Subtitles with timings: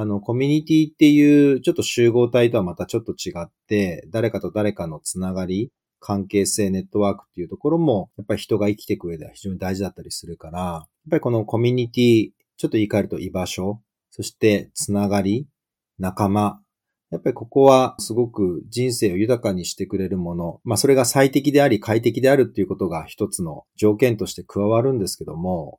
[0.00, 15.46] あの、コミュニティっていうちょっと集合体とはまたちょっと違って、誰かと誰かのつながり、関係性、ネットワークっていうところも、やっぱり人が生きていく上では非常に大事だったりするから、やっぱりこのコミュニティ、ちょっと言い換えると居場所、そしてつながり、
[15.98, 16.62] 仲間、
[17.10, 20.60] やっぱりここはすごく人生を豊かにしてくれるもの。
[20.64, 25.78] まあそれが最適であり快適であるっていうことが一つの条件として加わるんですけども、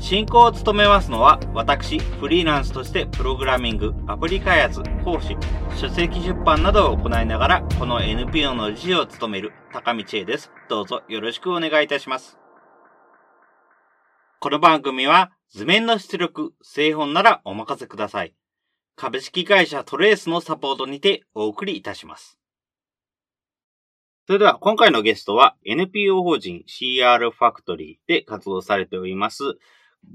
[0.00, 5.36] 進行を務めますのは、私、フリーランスとしてプログラミング、アプリ開発、講師、
[5.76, 10.50] 書籍出版などを行いながら、この NPO の理事を務める高道恵です。
[10.70, 12.38] どうぞよろしくお願いいたします。
[14.40, 18.34] この番組は、図面の出力、製本ならお任せください。
[18.96, 22.40] 株式会社トレースのサポートにてお送りいたします。
[24.26, 29.58] それでは今回のゲストは NPO 法人 CR ファクトリーで活動されております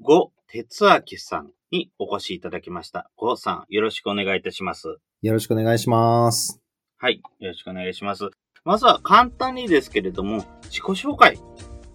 [0.02, 3.10] ゴ哲明さんにお越しいただきました。
[3.18, 4.98] ゴさん、よろしくお願いいたします。
[5.22, 6.62] よろしくお願いします。
[6.98, 8.30] はい、よろしくお願いします。
[8.64, 11.40] まずは簡単にですけれども、自己紹介、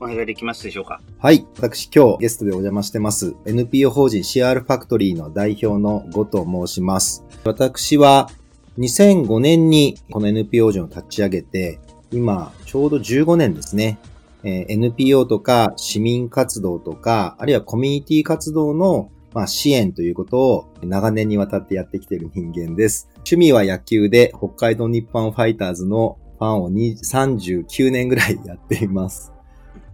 [0.01, 1.01] お願いできますでしょうか？
[1.19, 1.47] はい。
[1.59, 3.37] 私今日ゲストでお邪魔してます。
[3.47, 7.25] NPO 法人 CR ファクトリーの代表のゴと申します。
[7.45, 8.31] 私は
[8.79, 11.81] 2005年にこの NPO 法人を立ち上げて、
[12.11, 13.99] 今ちょうど15年ですね。
[14.45, 23.09] え NPO とか市民活動とか、あるいはコミュニティ活動のまあ、支援ということを長年にわたってやってきている人間です。
[23.19, 29.33] 趣味は野球で北海道日本ファイターズのファンを39年ぐらいやっています。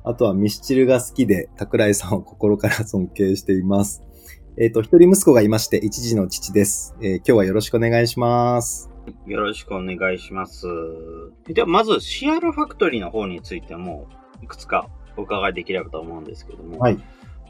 [0.05, 4.03] あとはミスチルが好きで桜井さんを心から尊敬しています。
[4.57, 8.89] えっ、ー、と、一人息子がいまして一児の父です、えー、今日はよろしくお願いします。
[9.27, 10.67] よろしくお願いします。
[11.47, 14.07] では、まず CR ファクトリーの方についても
[14.47, 16.99] いくつかお伺いできればと思うんですけども、はい。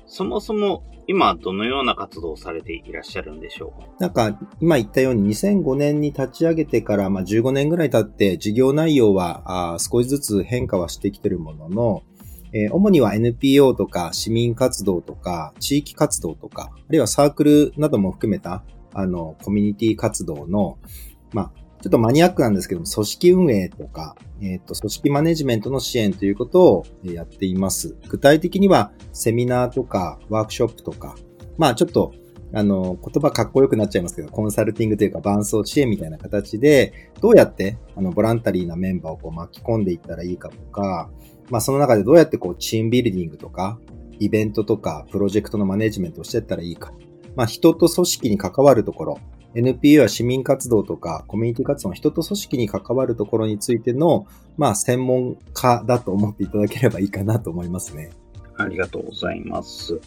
[0.07, 3.89] そもそも今どのような活動をされていらっしゃるんでしょうか？
[3.99, 12.03] なんか今言ったように2005年に立ち上げてからまあ15年ぐらい経って事業内容はあ少しずつ変化はしてきてるものの、
[12.53, 18.63] えー、主には NPO とか市民活動とか地域活動とか、あるいはサークルなども含めた
[18.95, 20.79] あのコミュニティ活動の、
[21.33, 27.97] まあちょっとマニアックなんですけども、組織運営とか、えっ、ー、と、組織マネジメントの支援ということをやっています。
[28.09, 31.17] 具体的には、セミナーとか、ワークショップとか、
[31.59, 32.13] まあちょっと、
[32.53, 41.11] あの、言葉かっこよくなっちゃいますけど、コンサルティングというか伴走支援みたいな形で、どうやって、あの、ボランタリーなメンバーをこう巻き込んでいったらいいかとか、
[41.51, 43.79] まあその中でどうやってこう、チームビルディングとか、
[44.19, 46.93] イベントとか、プロジェクトのマネジメントをしていったらいいか。
[47.37, 49.21] まあ人と組織に関わるところ、
[49.55, 54.27] NPO は市民活動とかコミュニティ活動の人と組織に関わるところについての、
[54.59, 58.11] まあ、専門家だと思っていただければいいかなと思いますね。
[58.59, 59.99] ありがとうございます。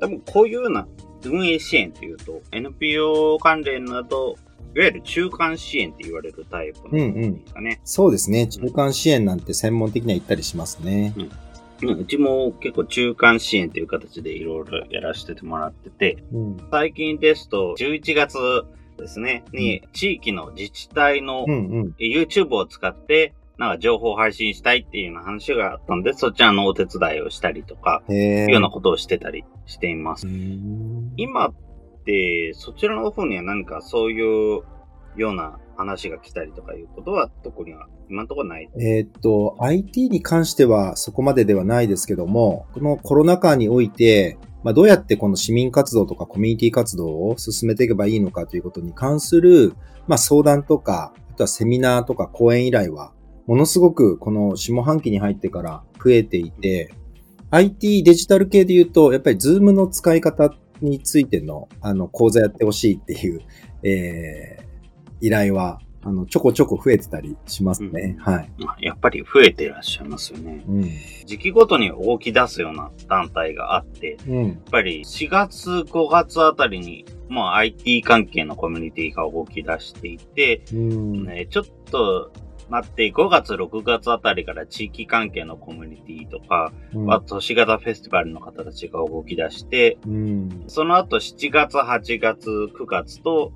[0.00, 0.86] 多分こういうような
[1.24, 4.36] 運営支援というと、NPO 関連など、
[4.76, 6.98] いわゆる中間支援って言われるタイプので
[7.46, 7.78] すかね、うんうん。
[7.84, 8.46] そうですね。
[8.46, 11.14] 中間支援なんて専門的には言ったりしますね。
[11.16, 11.30] うん
[11.86, 18.38] うちも結構中間支援という形でいろいろやらせてもらってて、うん、最近ですと11月
[18.98, 21.46] ですね、に、地域の自治体の
[21.98, 28.14] YouTube を使って、なんか情報配信したいっていうような話があったんで、そちらのお手伝いをしたりとか、い
[28.46, 30.26] うようなことをしてたりしています。
[31.16, 31.54] 今っ
[32.04, 34.62] て、そちらの方には何かそういう
[35.16, 38.68] ような話が来たりとかいうことは特には今のところない。
[38.80, 49.74] えっと、IT に関してはそこまでではないですけども、このコロナ禍において、まあ、どうやってこの市民活動とかコミュニティ活動を進めていけばいいのかということに関する、
[50.08, 53.12] まあ、相談とか、あとはセミナーとか講演依頼は、
[53.46, 56.92] ものすごくこの下半期に入ってから増えていて、
[57.52, 60.52] IT デジタル系で言うと、やっぱりズームの使い方
[60.82, 63.40] についての、あの、講座やってほしいっていう、
[63.84, 64.67] えー、
[65.20, 68.16] 依頼はあの、ちょこちょこ増えてたりしますね。
[68.18, 68.50] うん、はい。
[68.80, 70.64] やっぱり増えてらっしゃいますよね。
[70.68, 70.90] うん、
[71.26, 82.32] 時期ごとに動き出すような団体があって、うん、やっぱり4月、5月あたりに、まあ IT 関係のコミュニティが動き出していて、うんね、ちょっと
[82.70, 93.52] 待って、5月、6月あたりから地域関係のコミュニティとか、うん、あ都市型フェスティバルの方たちが動き出して、うん、その後7月、8月、9月と、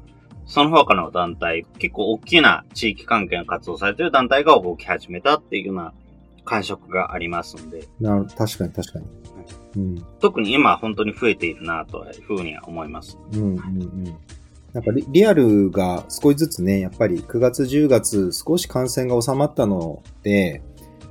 [0.46, 5.92] その他の団体、結構大きな地域関係の活動されている団体が動き始めたっていうような
[6.44, 7.88] 感触がありますので。
[8.00, 9.06] な確かに確かに。
[9.74, 13.18] うん、特に今本当に増えているなというふうには思います。
[13.32, 14.04] うんうんうん。
[14.72, 20.62] なんかリリアルが少しずつね、やっぱり9月10月少し感染が収まったので、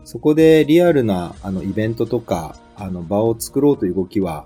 [0.03, 4.45] そこでリアルなあのイベントとかあの場を作ろうという動きは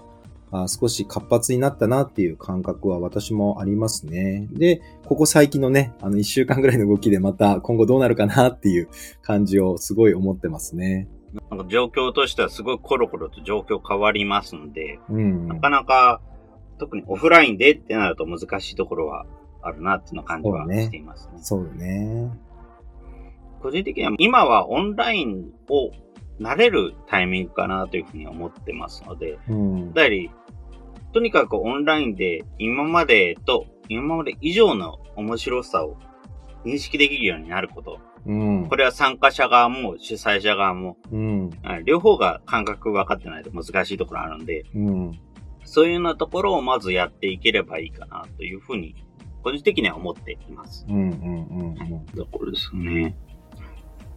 [0.52, 4.48] あ少し活発になったなっていう感覚は私もありますね。
[4.52, 8.90] で、ここ最近のね、あの1週間ぐらいの動きでまた今後どうなるかなっていう
[9.22, 11.08] 感じをすごい思ってますね。
[11.50, 16.22] なんか状況としてはすごいコロコロと状況変わりますので、うん、なかなか
[16.78, 19.26] 特にオフラインでってなると難しいところは
[19.62, 21.40] あるなっていうの感じはしていますね。
[21.42, 22.32] そうね。
[23.62, 25.92] 個人的には今はオンラインを
[26.40, 30.30] 慣れるタイミングかなというふうに思ってますので、うん、やはり
[31.14, 35.98] とにかくオンラインで今までと今まで以上の面白さを
[36.66, 38.00] 認識できるようになること。
[38.26, 41.52] うん、これは参加者側も主催者側も、うん、
[41.86, 45.12] 両方が感覚分かってないと難しいところあるんで、うん、
[45.64, 48.96] そういうようなところをまずやっていければいいかなというふうに、
[49.44, 50.88] 個人的には思っています。
[50.90, 53.16] うんうんうんうころですね。
[53.58, 53.62] あ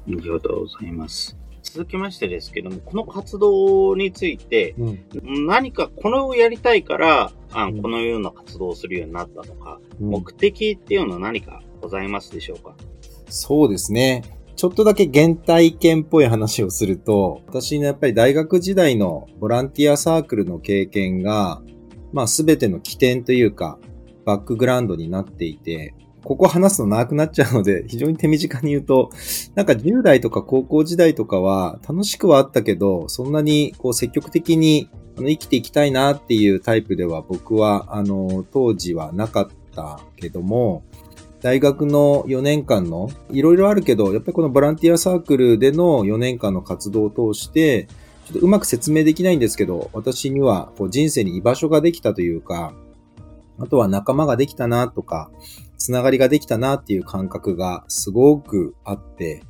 [0.06, 1.38] りがとうございます。
[1.62, 12.74] 続きましてですけども、この活動について、うん、何かこれをやりたいから、あのこのような活動をするようになったとか、うん、目的っていうのは何かございますでしょうか？
[13.28, 14.22] そうですね。
[14.56, 21.62] ちょっとだけ原体験っぽい話をすると、私のやっぱり大学時代のボランティアサークルの経験が、
[22.12, 23.78] まあすべての起点というか、
[24.24, 25.94] バックグラウンドになっていて、
[26.28, 29.10] ここ話すの長くなっちゃうので、非常に手短に言うと、
[29.54, 40.84] なんか10代とか高校時代とかは楽しくはあったけど、そんなにこう積極的に生きていきたいなっていうタイプでは僕はあの当時はなかったけども、
[41.40, 47.88] 大学の4年間の、いろいろあるけど、やっぱりこのボランティアサークルでの4年間の活動を通して、
[48.26, 52.74] ちょっとうまく説明できないんですけど、私にはこう人生に居場所ができたというか、
[53.58, 55.30] あとは仲間ができたなとか、
[55.78, 59.42] つながりができたなっていう感覚がすごくあって、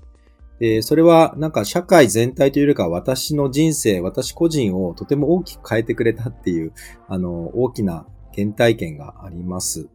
[0.60, 6.72] で、それはなんか社会全体というよりか私の人生、私個人をとても大きく変えてくれたっていう、
[7.08, 9.88] あの、大きな原体験があります。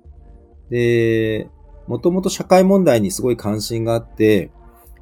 [0.70, 1.50] で、
[1.88, 4.52] もともと社会問題にすごい関心があって、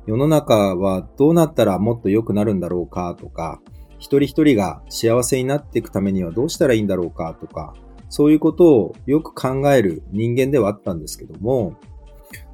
[0.07, 3.61] 世の中はどうなったらもっと良くなるんだろうかとか、
[3.99, 7.75] 一人一人が幸せになっていくためにはどうしたらいいんだろうかとか、
[8.11, 11.77] そういうことをよく考える人間ではあったんですけども、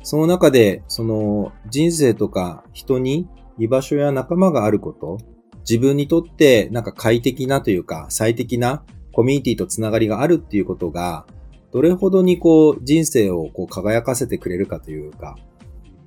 [0.04, 3.28] その中で、その人生とか人に
[3.58, 5.18] 居場所や仲間があること、
[5.62, 11.26] 自分にとってなんか快適なというか最適なコミュニティとつながりがあるっていうことが、
[11.74, 15.36] どれほどにこう人生をこう輝かせてくれるかというか、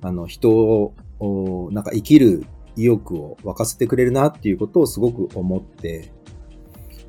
[0.01, 0.93] あの人を
[1.71, 2.45] なんか生きる
[2.77, 6.13] 意欲を沸かせてくれるなっていうことをすごく思って、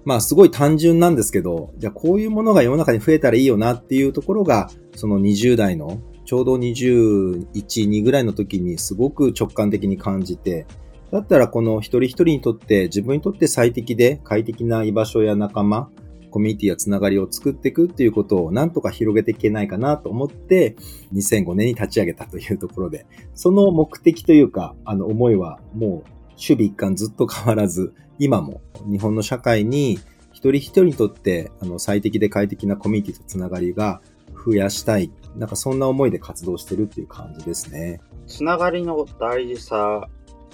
[0.05, 10.67] まあすごい単純なんですけど、じゃあこういうものが世の中に増えたらいいよなっていうところが、その20代のちょうど21、2ぐらいの時にすごく直感的に感じて、
[11.11, 15.91] だったらこの一人一人にとって自分にとって最適で快適な居場所や仲間、
[16.31, 20.75] コミュニティやつながりを作っていくっていうことをなんとか広げていけないかなと思って、
[21.13, 25.91] 2005年に立ち上げたというところで、その目的というか、あの思いはもう
[26.31, 29.99] 守備一貫ずっと変わらず、今も日本の社会に
[30.33, 34.01] 一人一人にとってあの最適で快適なコミュニティとつながりが
[34.45, 35.11] 増やしたい。
[35.37, 38.01] なんかそんな思いで活動してるっていう感じですね。
[38.27, 40.09] つながりの大事さ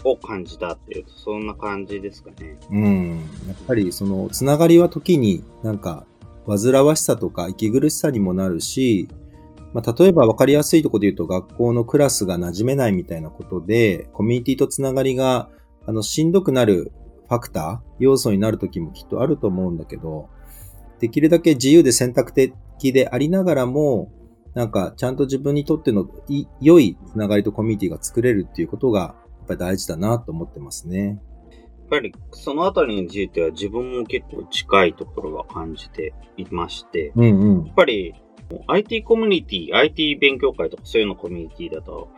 [0.05, 2.59] を感じたっていうと、そんな感じですかね。
[2.71, 3.17] うん。
[3.47, 6.07] やっぱりその、つながりは時になんか、
[6.47, 9.09] 煩わしさとか息苦しさにもなるし、
[9.75, 15.51] まあ、例えば分かりやすいところで言うと学校のクラスが馴染めないみたいなことで、コミュニティとつながりが、
[15.87, 16.93] あの、しんどくなる
[17.29, 20.29] ファクター、要素になる時もきっとあると思うんだけど、
[21.01, 24.11] できるだけ自由で選択的でありながらも、
[24.55, 26.09] なんかちゃんと自分にとっての
[26.61, 29.15] 良いつながりとコミュニティが作れるっていうことが
[29.49, 31.07] ぱり大事だなと思ってますね。
[31.09, 38.15] やっぱりそのあたりについては自分も結構近いところは感じていまして、うんうん、やっぱり
[38.67, 42.11] IT コミュニティ、IT 勉強会とかそういうのコミュニティだと、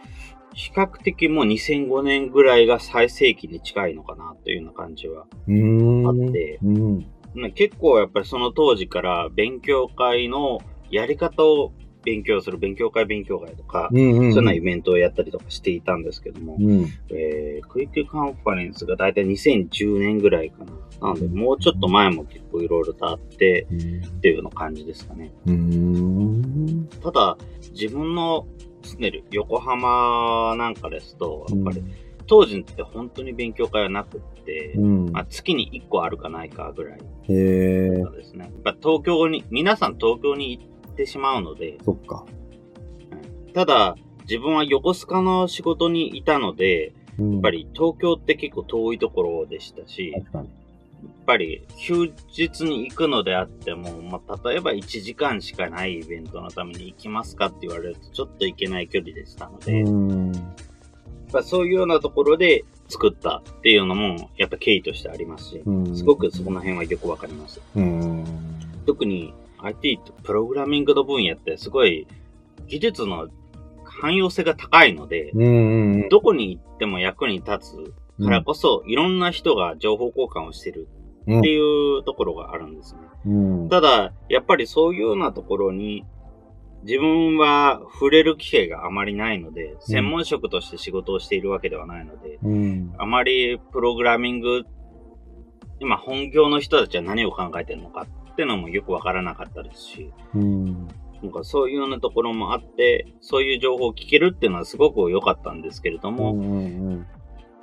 [0.60, 7.06] 比較的もう2005年ぐらいが最盛期に近いのかなというような感じはあって、うん
[7.54, 10.58] 結構やっぱりその当時から勉強会の
[10.90, 13.88] やり方を勉強する勉強会勉強会とか。
[13.92, 16.86] そういうようなイベントをやったりとかしていたんですけども、うん。
[17.10, 20.72] えー、クイックカンファレンスがだいたい2010年ぐらいかな。
[21.08, 25.32] なので、もうちょっと前も結構いろいろとあって、っていうような感じですかね。
[25.46, 26.88] うん。
[27.00, 27.38] ただ、
[27.72, 28.46] 自分の
[28.82, 31.82] 住んでる横浜なんかですと、やっぱり
[32.26, 35.10] 当時って本当に勉強会はなくって、うん。
[35.10, 37.88] まあ、月に1個あるかないかぐらいへえ。
[37.88, 38.44] ですね。
[38.44, 42.24] やっぱ東京に、皆さん東京に行ってしまうので、そっか。
[43.52, 43.96] ただ、
[44.28, 50.42] 自分は横須賀の仕事にいたので、ややっぱ、り東京って結構遠いところでしたし、や
[51.06, 51.20] っ。
[51.30, 60.32] ぱり休日に行くのであっても、まあ、例えば1時間しかないイベントのために行きますかって言われるとちょっと行けない距離でしたので、やっうん。
[61.32, 67.60] ぱそういうようなところで作ったっていうのも、やっぱ経緯としてありますし、うんすごくそこの辺はよくわかります。
[67.76, 68.24] うん。
[68.86, 72.08] 特に IT ってプログラミングの分野ってすごい
[72.66, 73.28] 技術の
[73.84, 75.30] 汎用性が高いので、
[76.10, 80.88] どこに行っても役に立つからこそ、いろんな人が情報交換をしてる
[81.26, 81.38] うん。
[81.40, 83.00] っていうところがあるんですね。
[83.26, 83.30] う
[83.64, 83.68] ん。
[83.68, 86.04] ただ、やっぱりそういうようなところに、
[86.84, 92.94] 自分は触れる機会があまりないので、専門職として仕事をしているわけではないので、うん。
[92.98, 94.64] あまりプログラミング、
[95.78, 100.88] 今本業の人たちは何を考えてるのかっていうのもよくわからなかったですし、うん。
[101.22, 107.06] なんかそういうようなところもあって、そういう情報を聞けるっていうのはすごく良かったんですけれども、うん。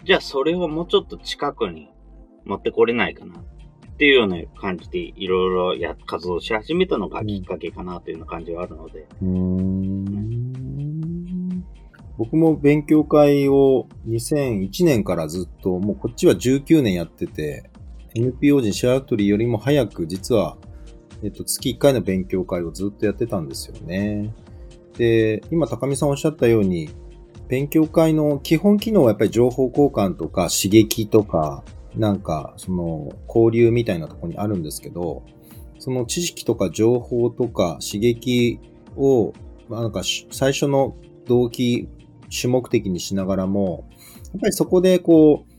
[0.08, 1.90] じゃあそれをもうちょっと近くに
[2.46, 3.44] 持ってこれないかなっ
[3.98, 9.06] ていうような感じでいろいろや活動し始めたのがきっかけかなというような感じはあるので。
[9.22, 10.48] うん。
[12.18, 17.70] 僕も勉強会を2001年からずっと、もうこっちは19年やってて、
[18.16, 20.58] NPO 人シェアトリーよりも早く実は、
[21.22, 24.34] えっと、月1回の勉強会をずっとやってたんですよね。
[24.98, 26.90] で、今高見さんおっしゃったように、
[27.48, 31.64] 勉強会の基本機能はやっぱり情報交換とか刺激とか、
[31.96, 35.24] なんかその交流みたいなところにあるんですけど、
[35.80, 38.60] その知識とか情報とか刺激
[38.96, 39.34] を、
[39.70, 40.02] まあ、なんか
[40.32, 41.88] 最初の動機、
[42.30, 43.88] 主目的にしながらも、
[44.34, 45.58] やっぱりそこでこう、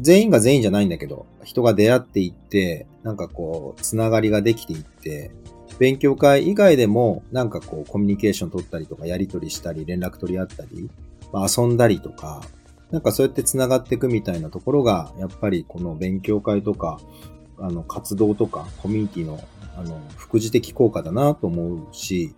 [0.00, 5.32] 全員が全員じゃないんだけど、人が出会っていって、なんかこう、つながりができていって、
[5.78, 10.90] 勉強会以外でも、なんかこう、コミュニケーション取ったりとか、やり取りしたり、連絡取り合ったり、
[11.32, 12.42] まあ、遊んだりとか、
[12.90, 16.98] なんかそうやってつながっていくみたいなところが、やっぱりこの勉強会とか、
[17.58, 19.40] あの、活動とか、コミュニティの、
[19.76, 22.34] あの、副次的効果だなと思うし、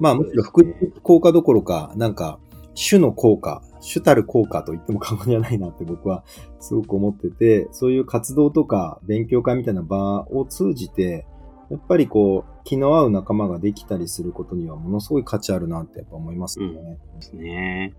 [0.00, 2.38] まあ、むしろ副次的効果どころか、なんか、
[2.74, 6.24] 種の効果、主たる効果と言っても過言じゃないなって僕は
[6.60, 11.26] すごく思ってて、そういう活動とか勉強会みたいな場を通じて、
[11.70, 16.98] やっぱりこう、気の合う仲間ができたりすることにはものすごい価値あるなってやっぱ思いますよね。
[17.16, 17.94] ですね。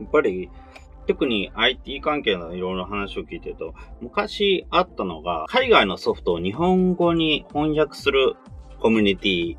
[0.00, 0.50] やっぱり、
[1.06, 8.36] 特に IT 関係のいろいろ話を聞いてると、昔あったのが、海外のソフトを日本語に翻訳する
[8.80, 9.56] コミュニティ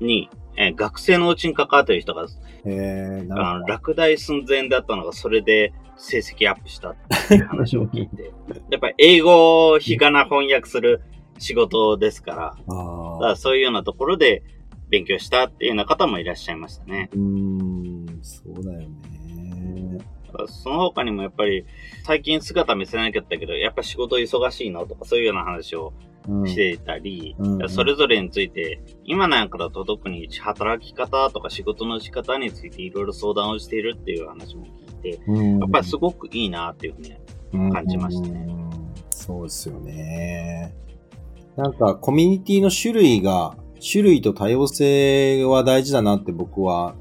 [0.00, 2.26] に、えー学生のうちに関わってる人が、
[2.64, 6.96] へー、なあの落第寸前だったのが、それで成績アップしたっ
[7.28, 8.32] ていう話を聞いて、
[8.70, 11.02] やっぱり英語を日がな翻訳する
[11.38, 14.42] 仕事ですから、あだからあ、そういうようなところで
[14.88, 17.10] 勉強したっていうような方もいらっしゃいましたね。
[17.12, 18.88] うーん、そうだよね。
[20.48, 21.64] その他にもやっぱり
[22.04, 25.92] 最近姿見せなきゃったけど、やっぱ仕事忙しいのとかそういうような話を
[26.26, 26.48] うん。
[26.48, 27.68] していたり、うんうん。
[27.68, 34.64] それぞれについて、今なんかだと特に働き方とか仕事の仕方についていろいろ相談をしているっていう話も
[35.02, 35.58] 聞いて、うん。
[35.58, 38.46] やっぱりすごくいいなっていうふうに感じましたね。
[38.48, 38.64] うん
[39.24, 40.74] そうですよね。
[41.56, 46.94] なんかコミュニティの種類が、種類と多様性は大事だなって僕は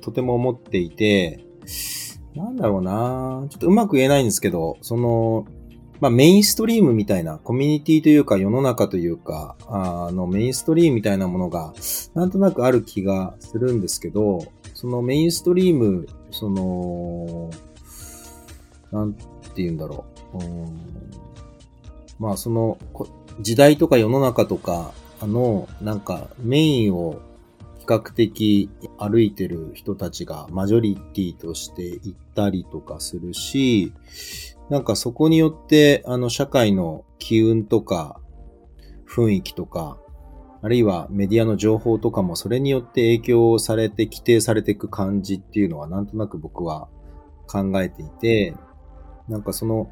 [0.00, 1.44] とても思っていて、
[2.38, 5.44] なんだろうなちょっとうまく言えないんですけど、その、
[6.00, 11.74] まあメインストリームみたいな、コミュニティというか世の中というか、あのメインストリームみたいなものが、
[12.14, 17.50] なんとなくある気がするんですけど、そのメインストリーム、その、
[18.92, 19.24] なんて
[19.56, 20.04] 言うんだろ
[20.34, 20.38] う。
[20.38, 20.78] うん
[22.18, 22.78] まあその、
[23.40, 27.20] 時代とか世の中とか、あの、なんかメインを
[27.88, 28.68] 較的
[28.98, 33.94] 歩いてる人たちがマジョリティとして行ったりとかするし、
[34.68, 38.20] なんかそこによって、あの、社会の機運とか、
[39.08, 39.98] 雰囲気とか、
[40.60, 46.88] あるいはメディアの情報とかもそれによって影響されて規定されていく感じっていうのはなんとなく僕は
[47.46, 48.54] 考えていて、
[49.28, 49.90] なんかその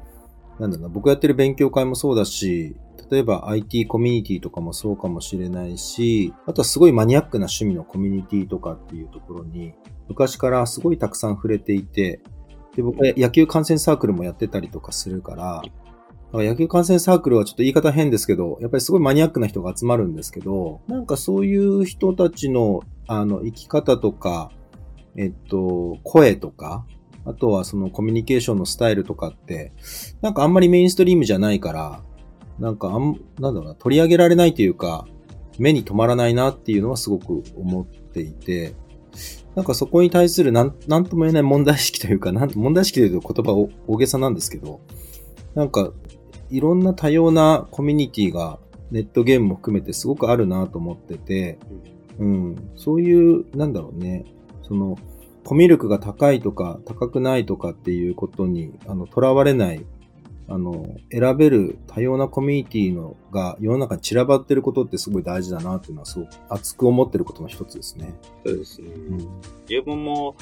[0.59, 2.75] なんだろうな、僕やってる勉強会もそうだし、
[3.09, 9.73] 例えば IT コミュニティとかもそうかもしれないし、あとはすごいマニアックな趣味のコミュニティとかっていうところに、
[10.09, 12.21] 昔からすごいたくさん触れていて、
[12.75, 15.61] で、僕は野球観戦サークルもやってたりとかするから、
[16.31, 24.51] だから野球観戦サークルはちょっと言い方変ですけど、やっぱりすごいマニアックな人が集まるんですけど、なんかそういう人たちの、あの、生き方とか、
[25.15, 26.85] えっと、声とか、
[27.27, 29.73] あとはそのコミュニケーションのスタイルとかって、
[30.21, 32.01] なんかあんまりメインストリームじゃないから、
[32.57, 35.05] なんかあん、なんだろうな、取り上げられないというか、
[35.59, 38.75] 目に留まらないなっていうのはすごく思っていて、
[39.55, 44.79] なんかそこに対するなん、なんとも言えない問題意識というか、なん問題意識というと言葉を大げさなんですけど、
[45.53, 45.91] なんか、
[46.49, 48.59] いろんな多様なコミュニティが
[48.91, 51.59] ネットゲームも含めてすごくあるなと思ってて、
[52.19, 54.25] うん、そういう、なんだろうね、
[54.63, 54.97] その、
[55.47, 59.85] コミュ力が高いとか高くないとかっていうことに、あの、囚われない、
[60.49, 68.13] あの、選べる多様なコミュニティのが世の中に散らばってることってすごい大事だなっていうのはすごく熱く思ってることの一つですね。
[68.45, 68.89] そうですね。
[68.89, 69.17] うん。
[69.69, 70.35] 自分も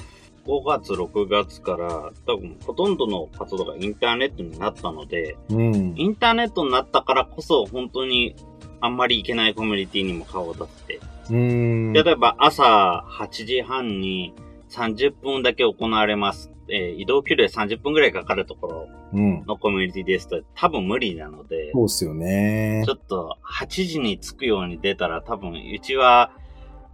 [0.48, 5.94] 5月、6月から多分ほとんどの活動がインターネットになったので、うん。
[5.96, 8.36] インターネットになったからこそ本当に
[8.82, 11.94] あんまり行けないコミュニティにも顔を出せて、うん。
[11.94, 14.34] 例えば朝8時半に
[14.76, 16.52] 30分だけ行われます。
[16.68, 19.44] えー移動距離で30分ぐらいかかるところうん。
[19.46, 22.92] のコミュニティですと多分無理なので、そうっすよねち。
[22.92, 26.32] ょっと8時に着くように出たら多分うちは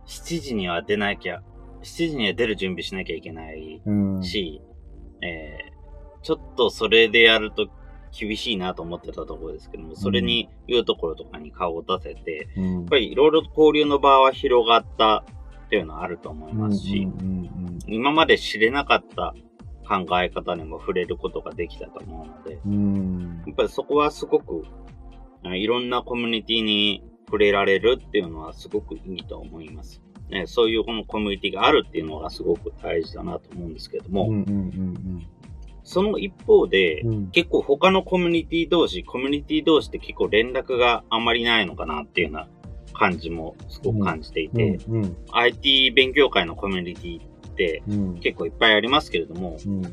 [0.05, 1.41] 7時には出なきゃ、
[1.83, 4.23] 7時には出る準備しなきゃいけないうん。
[4.23, 4.61] し、
[5.21, 5.71] えー
[6.23, 7.67] ちょっとそれでやると
[8.15, 15.25] 厳しいなと思ってたところですけども、それにいうところとかに顔を出せて、うん、やっぱりいろいろ交流の場は広がった
[15.71, 17.07] っていうのはあると思いますし、
[17.87, 19.33] 今まで知れなかった
[19.87, 23.43] 考え方にも触れることができたと思うので、うんうん。
[23.47, 24.65] やっぱりそこはすごく、
[25.45, 30.03] あいろんなコミュニティに触れられるっていうのはすごくいいと思います。
[30.29, 34.29] ね、そういうこのコミュニティがあるっていうのがすごく大事だなと思うんですけども、
[35.83, 37.27] その一方で、うん。
[37.31, 42.47] 結構他のコミュニティ同士、コミュニティ同士って結構連絡があんまりないのかなっていうような
[43.01, 45.17] 感じもすごく感じていて、うんうん。
[45.31, 48.19] IT 勉強会のコミュニティってうん。
[48.19, 49.81] 結構いっぱいありますけれども、うん。
[49.81, 49.91] やっ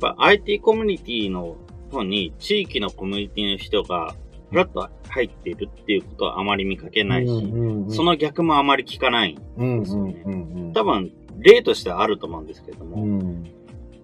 [0.00, 1.56] ぱ IT コミュニティの
[1.90, 4.14] 方に地域のコミュニティの人が
[4.50, 9.36] ふらっと入っているっていうことはあまり見かけないし、うんその逆もあまり聞かない。
[9.56, 10.72] うんうんうんうん。
[10.72, 13.44] 多分例としてはあると思うんですけれども、うん。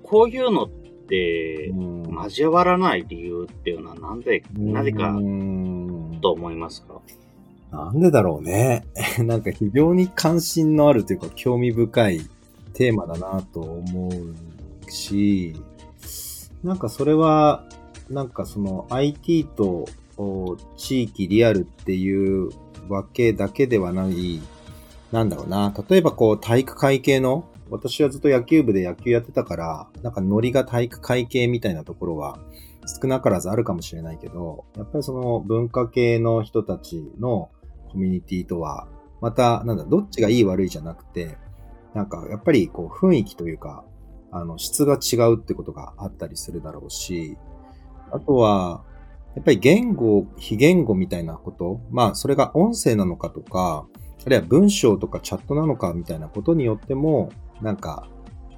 [0.03, 7.01] こういうのってうん交わらない理由っていうのはなんで、なぜかうんと思いますか？
[7.73, 8.85] なんでだろうね。
[9.25, 12.21] なんか非常に関心のあるというか興味深い
[12.75, 15.57] テーマだなと思うし、
[16.63, 17.65] なんかそれは、
[18.11, 19.87] なんかその IT と
[20.77, 22.51] 地域リアルっていう
[22.89, 24.41] わけだけではない、
[25.11, 25.73] なんだろうな。
[25.89, 32.39] 例えばこう体育会系の、私はずっと野球部で野球やってたから、なんかノリが体育会系みたいなところは
[33.01, 37.49] 少なからずあるかもしれないけど、やっぱりその文化系の人たちの
[37.93, 38.89] コミュニティとは、
[39.21, 41.37] また、なんだ、どっちがいい悪いじゃなくて、
[41.95, 43.85] なんかやっぱりこう雰囲気というか、
[44.31, 47.37] あの質が違うってことがあったりするだろうし、
[48.11, 48.83] あとは、
[49.35, 53.87] やっぱり言語、非言語みたいなこと、まあそれが音声なのかとか、
[54.25, 58.09] あるいは文章とかチャットなのかみたいなことによっても、なんか、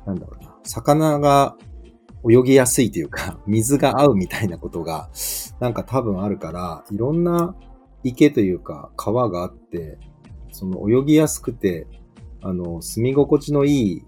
[0.07, 1.57] なんだろうな、魚が
[2.29, 5.11] 泳ぎやすいというか、水が合うみたいなことが、
[5.61, 7.55] なんか多分あるから、いろんな
[8.05, 9.99] 池というか川があって、
[10.53, 11.89] その泳ぎやすくて、
[12.43, 14.05] あの、住み心地のいい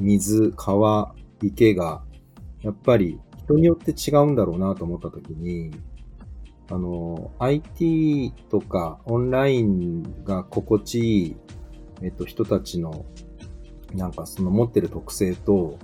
[0.00, 2.02] 水、川、池が、
[2.62, 5.70] やっぱり人によって違うんだろうなと思ったときに、
[6.70, 11.36] あの、IT とかオンラインが心地いい、
[12.02, 13.04] えっと、人たちの、
[13.94, 15.78] なんかその持ってる特性と、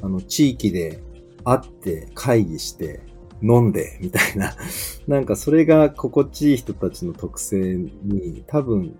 [0.00, 1.02] あの、地域で
[1.44, 3.02] 会って会議して
[3.42, 4.54] 飲んでみたいな、
[5.06, 8.96] なんかそれが心地いい人たちの特性に多分、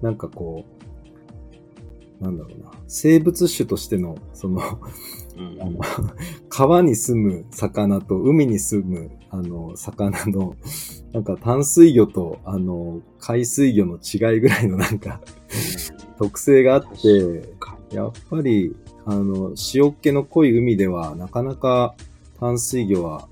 [0.00, 0.64] なんかこ
[2.20, 4.60] う、なんだろうな、生物種としての、その、
[5.36, 5.62] うん。
[5.62, 5.80] あの、
[6.48, 10.54] 川に住む魚と海に住む、あの、魚の、
[11.12, 15.20] なんか淡水魚と、あの、海水魚の違いぐらいのなんか、
[16.18, 17.54] 特性があって、
[17.94, 21.94] やっぱり、あの、塩気の濃い海では、なかなか
[22.38, 23.28] 淡水魚は、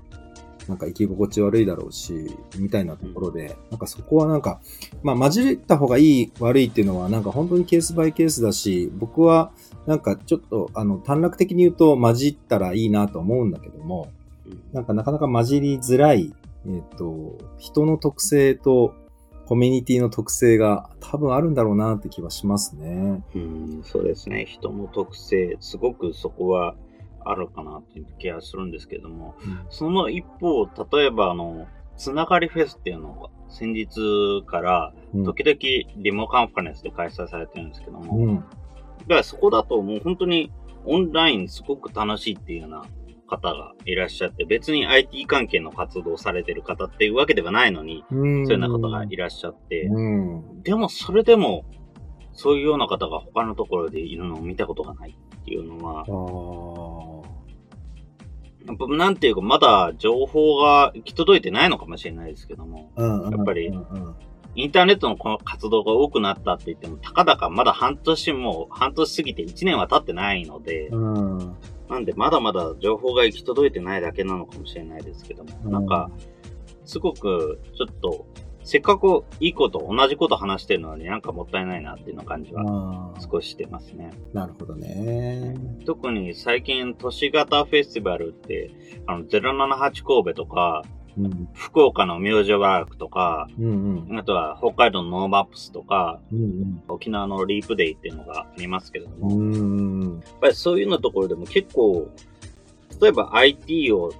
[0.67, 2.13] なんか生き心地悪いだろうし、
[2.57, 4.61] みたいなところで、なんかそこはなんか、
[5.03, 9.51] まあ混じった方がいい悪いっていうのは、なんか本当にケースバイケースだし、僕は
[9.87, 14.09] なんかちょっと、あの、短絡的に言うと混じったらいいなと思うんだけども、
[14.73, 16.33] なんかなかなか混じりづらい、
[16.67, 18.93] えっ、と、人の特性と
[19.45, 23.23] コミュニティの特性が多分あるんだろうなって気はしますね。
[23.35, 24.45] うん、そうですね。
[24.47, 26.75] 人の特性、すごくそこは
[27.25, 29.35] あるかなっていう気がするんですけども、
[29.69, 30.65] その一方、
[30.97, 35.57] 例えばあの、つながりフェスっていうのが先日からうん時々
[36.01, 38.35] リモカンファレンスで開催されてるんですけども、うん。
[38.35, 38.47] だか
[39.07, 40.51] らそこだともう本当に
[40.85, 42.83] オンラインすごく楽しいっていうような
[43.27, 48.45] 方がいらっしゃって、別に IT 関係の活動をされてる方っていうわけではないのに、うん。
[48.47, 50.63] そういうような方がいらっしゃって、うん。
[50.63, 51.65] でもそれでも、
[52.33, 56.05] そういうような方が他のところでいるのを見たことがないっていうのは
[58.65, 63.31] なんていうか、まだ情報が行き届いてないのかもしれないですけども、うんうん。
[63.31, 64.15] やっぱりうんうん。
[64.53, 71.55] インターネットのこの活動が多くなったって言っても、たかだかまだ半年も、半年過ぎて1年は経ってないので、うん。
[71.89, 75.71] なんでまだまだ情報が行き届いてないだけなのかもしれないですけども、うん。
[75.71, 76.11] なんか、
[76.85, 78.25] すごくちょっと、
[78.71, 83.13] せっかくいいこと、同じこと話してるのになんかもったいないなっていうような感じは。
[83.19, 84.11] 少ししてますね。
[84.31, 85.57] なるほどね。
[85.85, 88.71] 特に最近都市型フェスティバルって、
[89.07, 90.83] あの、078神戸とか、
[91.17, 91.49] うん。
[91.53, 94.17] 福岡の明星和楽とか、うんうん。
[94.17, 99.51] あとは北海道の NoMaps とか、うん沖縄のリープデイっていうのがありますけれども、うん。
[99.51, 99.65] やっう
[100.15, 100.21] ん。
[100.39, 102.09] ぱりそういうようなところでも結構、
[103.01, 104.13] 例えば IT を、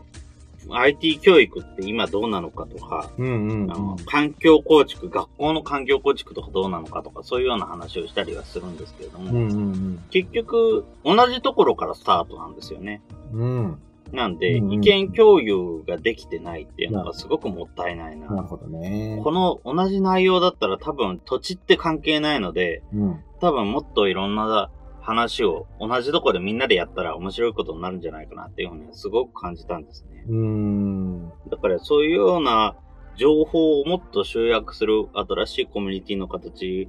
[0.69, 13.02] IT 教育って今どうなのかとか、うんうんあの環境構築、学校の環境構築とかどうなのかとか、そういうような話をしたりはするんですけれども、うんうん結局、同じところからスタートなんですよね。
[13.34, 13.80] うん。
[14.12, 18.28] なんで、うんうん意見共有ができてないっていうのがすごくもったいないな。
[18.28, 19.21] なるほどね。
[19.24, 23.19] この同じ内容だったら多分土地って関係ないので、うん。
[23.39, 24.69] 多分もっといろんな
[25.01, 30.25] 話を同じとこでみんなでやったら面白いことになるんじゃないかなっていうふうにはすごく感じたんですね。
[30.29, 31.29] うん。
[31.49, 32.75] だからそういうような
[33.17, 36.87] 情報をもっと集約する新しいコミュニティの形、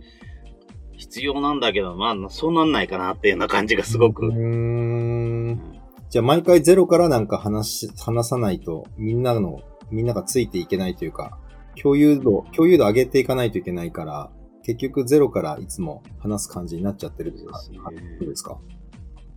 [0.93, 4.27] 必要なんだけど、まあそうなんないかなっていうような感じがすごく。
[4.27, 11.39] うんじゃあ毎回ゼロからなんか話し、話さないと、みんなの、みんながついていけないというか、
[11.81, 14.31] 共有度、共有度上げていかないといけないから、
[14.63, 18.59] 結局ゼロからいつも話す感じになっちゃってるっていうかそうですねそうですか？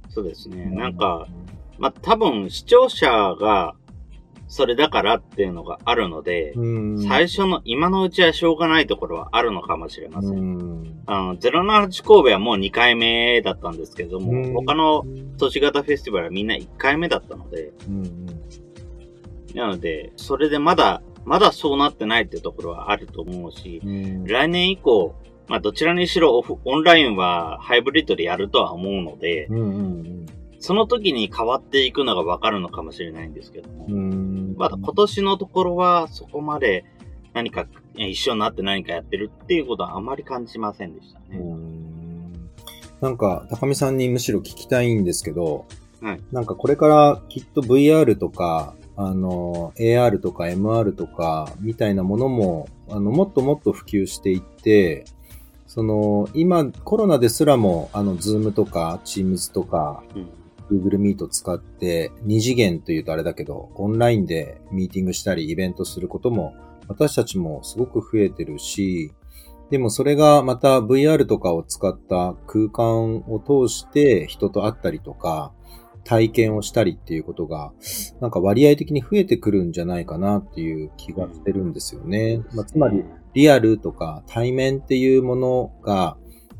[0.09, 0.65] そうですね。
[0.67, 1.27] なんか、、
[1.77, 3.07] まあ多分視聴者
[3.37, 3.75] が
[4.47, 7.03] それだからっていうのがあるので、うん。
[7.03, 10.31] 最初の今のうちはしょうがないところはあるのかもしれません。
[10.31, 10.35] う
[10.83, 11.01] ん。
[11.07, 15.03] あの、078神戸はもう2回目だったんですけども、うん他の
[15.37, 18.25] 都市型フェスティバルはみんな1回目だったので、うん
[19.55, 24.23] なので、それでまだ、まだそうなってないっていうところはあると思うし、うん。
[24.25, 25.15] 来年以降、
[25.47, 30.25] まあどちらにしろオフ、オンラインはハイブリッドでやるとは思うので、うんうん
[30.57, 33.93] その時に変わっていくのがわかるのかもしれないんですけども、うん。
[33.93, 34.55] うん。
[34.57, 36.85] まだ今年のところはそこまで
[37.33, 41.37] 何かえ一緒になって何かやってるっていうことはあまり感じませんでしたね。
[41.37, 41.85] うん
[43.01, 45.65] なんか、高見さんにむしろ聞きたいんですけど、
[46.01, 55.05] はいなんかこれからきっと VR とか、あの、AR とか MR とか、みたいなものも、あの、もっともっと普及していって、
[55.67, 60.27] その、今、コロナですらも、あの、ズームとか、Teams とか、うん。
[60.71, 66.55] Google Meet 使って、二次元というとあれだけど、オンラインでミーティングしたりイベントすることも、
[66.87, 69.11] 私たちもすごく増えてるし、
[69.69, 75.51] でもそれがまた VR とかを使った空間を通して人と会ったりとか、
[76.05, 77.73] 体験をしたりっていうことが、
[78.21, 82.41] なんか割合的に増えてくるんじゃないかなっていう気がしてるんですよね。
[82.53, 86.15] まあ、つまり、リアルとか対面っていうものが、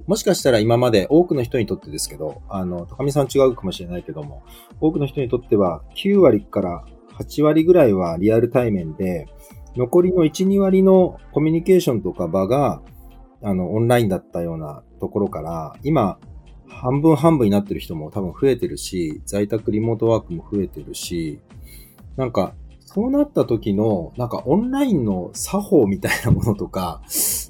[0.08, 4.43] もしかしたら今まで多くの人にとってですけど、あの、高見さん違うかもしれないけども、
[4.81, 6.84] 多くの人にとっては9割から
[7.17, 9.27] 8割ぐらいはリアル対面で、
[9.75, 12.81] 残りの1、2割のコミュニケーションとか場が、
[13.41, 16.17] あの、オンラインだったようなところから、今、
[16.67, 21.39] 半分半分になってる人も多分増えてるし、在宅リモートワークも増えてるし、
[22.17, 27.01] なんか、そうなった時の、なんかオンラインの作法みたいなものとか、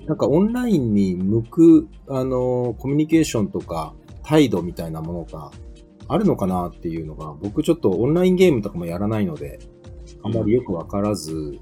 [0.07, 5.51] なんかオンラインに向く、あの、コミュニケーションとか、態度みたいなものが
[6.07, 9.59] あるのかなっていうのが、僕ちょっとオンラインゲームとかもやらないので、
[10.23, 11.59] あんまりよくわからず、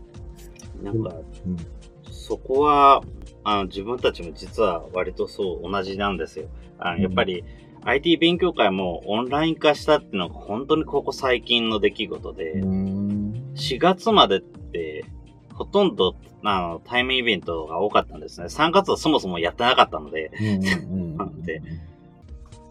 [0.82, 1.58] なんか、うん
[2.24, 3.02] そこは、
[3.44, 6.48] あの、自分たちも実は割とそう同じなんですよ。
[6.86, 7.44] あのやっぱり、
[7.86, 15.06] IT 勉強会もオンライン化したっていうのが本当にここ最近の出来事で、うーん4月までって、
[15.54, 18.48] ほとんど、あの、対面イベントが多かったんですね。
[18.48, 20.32] 3月はそもそもやってなかったので、
[21.44, 21.62] で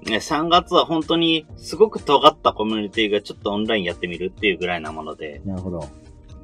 [0.05, 5.40] ね、3月は本当にすごく尖ったコミュニティがちょっとオンラインやってみるっていうぐらいなもので。
[5.44, 5.85] なるほど。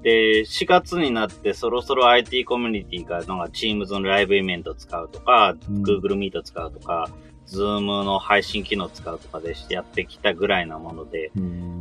[0.03, 7.11] で、4月になってそろそろ IT コミュニティが、なんか Teams のライブイベント使うとか、うん、Google Meet 使うとか、
[7.49, 11.33] Zoom の配信機能使うとかでやってきたぐらいなもので、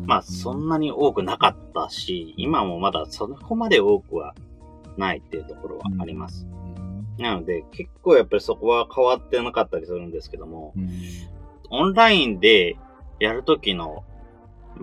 [0.05, 4.33] まあそんなに多くなかったし、今もまだそこまで多くは
[4.97, 6.47] ないっていうところはあります。
[7.17, 10.73] なので結構やっぱりそこは変わってなかったりするんですけども、
[11.69, 12.77] オンラインで
[13.19, 14.03] やるときの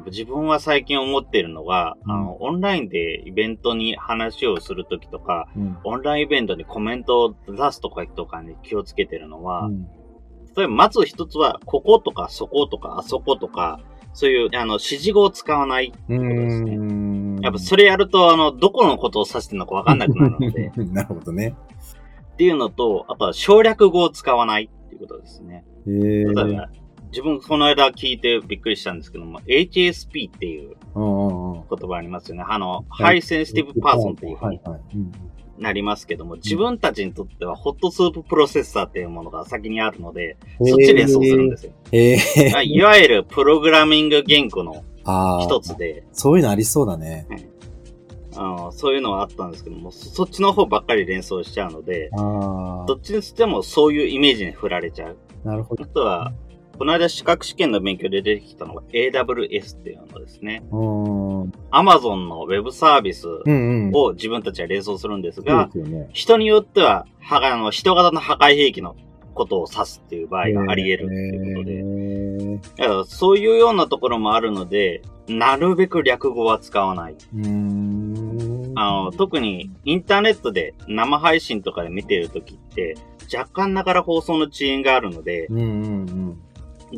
[0.06, 9.88] 自分は最近思っているのが、うん、あの、オンラインでイベントに話をするときとか、うん、オンラインイベントにコメントを出すとかとかに気をつけてるのは、うん、
[10.56, 13.80] 例えばまず一つは、こことかそことかあそことか、
[14.12, 17.42] そういう、あの、指示語を使わないってことですね。
[17.42, 20.72] やっぱそれやると、あの、どこのことを指してるのかわかんなくなるので。
[20.92, 21.56] なるほどね。
[22.34, 25.64] っていうのと、あとは省略語を使わないっていうことですね。
[25.86, 26.68] へ例えば、
[27.10, 32.44] 自分この間聞いてびっくりしたんですけども、HSP っていう言葉ありますよね。
[32.48, 34.60] あの、ハイセンシティブパーソンっていうふうに
[35.58, 41.72] なりますけども、自分たちにとってはホットスーププロセッサーっていうものが先にあるので、そっち連想するんですよ。
[42.62, 44.84] いわゆるプログラミング言語の
[45.42, 46.04] 一つで。
[46.12, 47.26] そういうのありそうだね。
[48.36, 55.16] あのそういうのはあったんですけども、そっちの方ばっかり連想しちゃうので、どっちにしてもそういうイメージに振られちゃう。
[55.44, 55.84] なるほど。
[55.84, 56.32] あとは、
[56.78, 60.62] この間資格試験の勉強で出てきたのが AWS っていうのですね。
[60.70, 68.96] Amazon のウェブサービスを自分たちは連想するんですが、うんうんね、人によっては、あの、人型の破壊兵器の
[69.34, 77.16] ことを指すっていう場合があり得るっていうことで、えー、だからそういうようなところもあるので、なるべく略語は使わない。
[78.76, 82.96] あの特にインターネットで生配信とかで見てるときって、
[83.34, 86.23] 若干ながら放送の遅延があるので、うんうんうん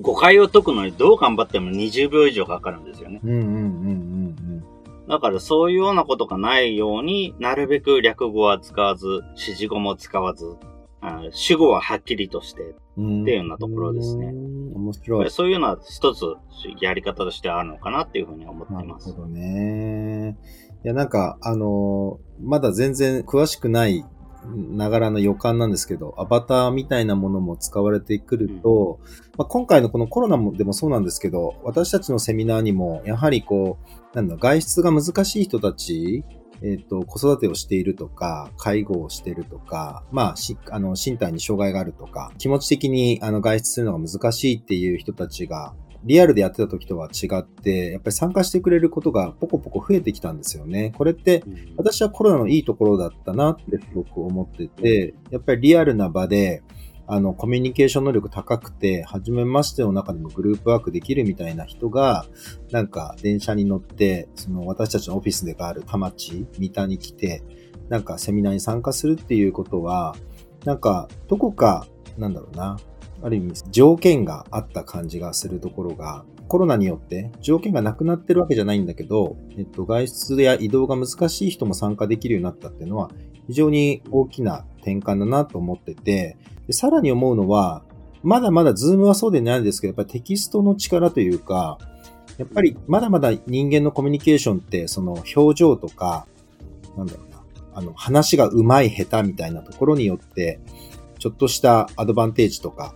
[0.03, 3.21] 誤解を解くのにどう頑張っても20秒以上かかるんですよね。
[5.09, 10.57] だからそういうようなことがないようになるべく略語は使わず、指示語も使わず、
[11.31, 14.33] 主語ははっきりとしてっていうようなところですね。
[14.75, 15.31] 面白い。
[15.31, 16.25] そういうのは一つ
[16.81, 19.11] やり方としてあるのかなっていうふうに思っています。
[19.11, 20.37] なるほどね。
[20.85, 24.05] いや、なんか、あのー、まだ全然詳しくない
[24.55, 29.01] ながらの予感なんですけど、アバターみたいなものも使われてくると、
[29.37, 33.79] まあ、今回のこのコロナもでもそうなんですけど、私たちのセミナーにも、やはりこ
[34.13, 36.25] う、なんだ、外出が難しい人たち、
[36.63, 45.75] えっ、ー、と、子育てをしているとか、介護をしているとか、まあ、し、あの、身体に障害があるとか、気持ち的に、あの、外出するのが難しいっていう人たちが、
[46.07, 50.93] リアルでやってた時とは違って、やっぱり参加してくれることがポコポコ増えてきたんですよね。
[50.97, 51.43] これって、
[51.77, 56.63] 私はコロナのいいところだったなってすごく思ってて、やっぱりリアルな場で、
[57.09, 62.27] あの、コミュニケーション能力高くて、初めましての中でもグループワークできるみたいな人が、
[62.73, 67.43] なんか電車に乗って、その私たちのオフィスでがある田町、三田に来て、
[67.89, 70.17] なんかセミナーに参加するっていうことは、
[70.65, 71.87] なんか、どこか、
[72.19, 72.77] なんだろうな、
[73.23, 83.11] ある意味条件があった感じがするところが、コロナによって条件がなくなってるわけじゃないんだけど、えっと、外出や移動が難しい人も参加できるようになったっていうのは、
[83.49, 87.83] 非常に大きな転換だなと思ってて、でさらに思うのは、
[88.23, 91.79] まだまだ Zoom はそうでないんですけど、やっぱりテキストの力というか、
[92.39, 96.27] やっぱりまだまだ人間のコミュニケーションって、その表情とか、
[96.97, 97.43] なんだろうな、
[97.75, 100.61] あの、話が上手い下手みたいなところによって、
[101.19, 102.95] ちょっとしたアドバンテージとか、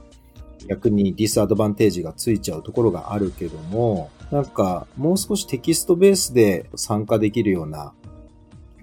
[0.69, 7.93] 逆にディスアドバンテージがついちゃうところがあるけども、なんかもう少しテキストベースで参加できるような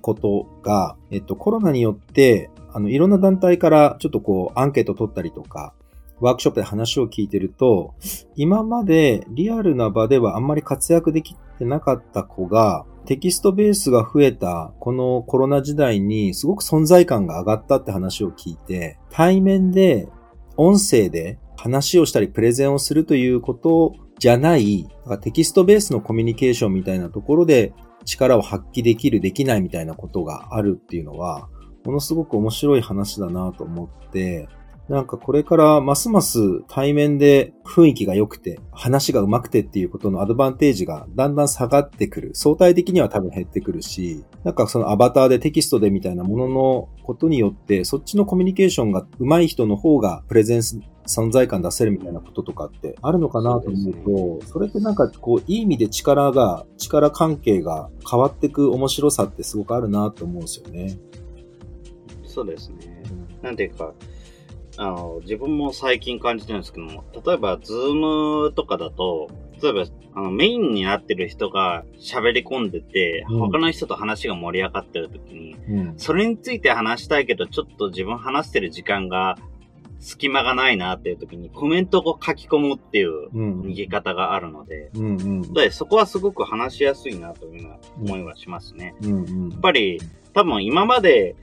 [0.02, 5.74] ことが、えっと、コロナによって、あの、いろんな団体からちょっとこう、アンケート取ったりとか、
[6.20, 7.94] ワークショップで話を聞いてると、
[8.36, 20.10] 今までリアルな場ではあんまり活躍できてなかった子が、テキストベースが増えたこのコロナ時代にすごく存在感が上がったって話を聞いて、対面で
[20.58, 24.88] 音声で話をしたりプレゼンをするということじゃない、
[25.22, 27.74] テキストベースのコミュニケーションみたいなところで
[28.06, 31.50] 力を発揮できる、できないみたいなことがあるっていうのは、
[31.84, 34.48] ものすごく面白い話だなと思って、
[34.90, 42.32] なんかこれからますます対面で雰囲気が良くて、話が上手くてっていうことのアドバンテージがだんだん下がってくる。
[42.34, 60.98] 相対的には多分減ってくるし、なんかそのアバターでテキストでみたいなもののことによって、そっちのコミュニケーションが上手い人の方がプレゼンス存在感出せるみたいなこととかってあるのかなと思うと、それってなんかこう、いい意味で力が、力関係が変わっていく面白さってすごくあるなと思うんですよね。
[62.24, 63.04] そうですね。
[63.42, 63.94] なんていうか、
[64.78, 69.28] あの、自分も最近感じてるんですけども、例えば、ズームとかだと、
[69.62, 75.94] 例えば、あの、メインになってる人が喋り込んでて、うん他の人と話が盛り上がってる時に、うん。
[75.98, 79.38] それについて話したいけど、ちょっと自分話してる時間が、
[80.00, 83.62] 隙間がないなっていう時に、コメントを書き込むっていううん。
[83.62, 85.54] 逃げ方があるので、うんうん。
[85.54, 87.78] で、そこはすごく話しやすいなというような
[88.14, 88.96] 思いはしますね。
[89.04, 90.00] うんうんやっぱり、
[90.34, 91.36] 多分今まで、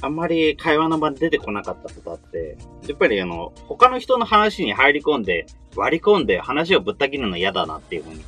[0.00, 8.20] あんまり会話の場に出てこなかったことあって、やっぱりあの、他の人の話に入り込んで、割り込んで話をぶった切るの嫌だなっていうふうに、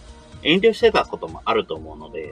[0.44, 2.10] 遠慮してたこともあると思うの。
[2.10, 2.30] で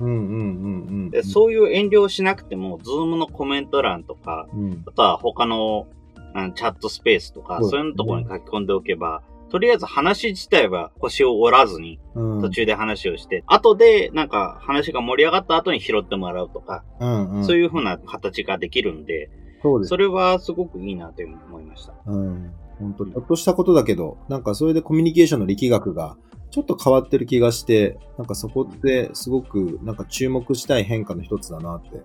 [1.24, 4.84] そういう遠慮をしなくても、ズームのコメント欄とか、うん。
[4.86, 5.88] あとは他の、
[6.34, 12.40] うんチャットスペースとか、そういうところに書き込んでおけば、とりあえず話自体は腰を折らずにうん。
[12.40, 17.44] 途中で話をして、後でなんか話が盛り上がった後に拾ってもらうとか、うんうん。
[17.44, 19.30] そういう風な形ができるんで、
[19.62, 21.92] そうですそれはすごくいいなというふうに思いました。
[22.06, 22.52] うん。
[22.78, 26.16] 本当にちょっとしたことだけど、なんかそれでコミュニケーションの力学が
[26.52, 32.02] ちょっと変わってる気がして、なんかそこってすごくなんか注目したい変化の一つだなって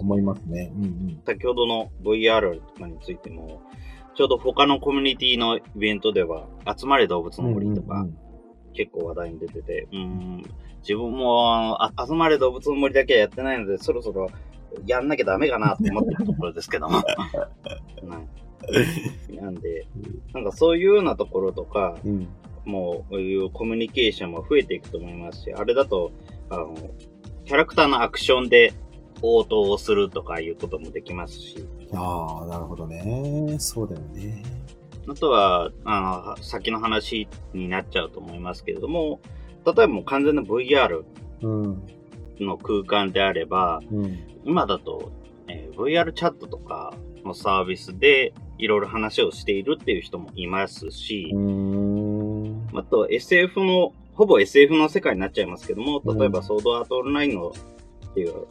[0.00, 0.72] 思いますね。
[0.74, 3.60] うん先ほどの VR とかについても、
[4.14, 6.46] ちょうど他のコミュニティのイベントでは、
[6.78, 7.44] 集まれ動物うん。
[7.44, 8.18] の森とかうんうん
[8.76, 10.42] 結構話題に出てて、うーん、
[10.80, 14.28] 自分もあ集まれ動物の森だけはやってないので、そろそろ
[14.84, 16.96] やんなきゃダメかなと思ってるところですけども。
[16.98, 17.02] は
[19.30, 19.86] いなんで、
[20.32, 22.28] なんかそういうようなところとか、うん。
[22.64, 26.12] もう、いうコミュニケーションも増えていくと思いますし、あれだと、
[26.50, 26.74] あの、
[27.44, 28.72] キャラクターのアクションで
[29.22, 33.56] 応答をするとかいうこともできますし、ああ、なるほどね。
[33.58, 34.42] そうだよね。
[35.08, 39.20] あとは、あの、先の話になっちゃうと思いますけれども、
[39.66, 41.04] 例えばもう完全な VR
[41.42, 41.82] うん。
[42.40, 44.18] の空間であれば、うん。
[44.44, 45.12] 今だと、
[45.48, 51.30] えー VR チャットとかのサービスでいろいろ話をしているっていう人もいますし。
[52.74, 57.48] あと SF の、ほぼ SF の世界になっちゃいますけども、例えばうんソードアートオンラインの
[58.10, 58.46] っていう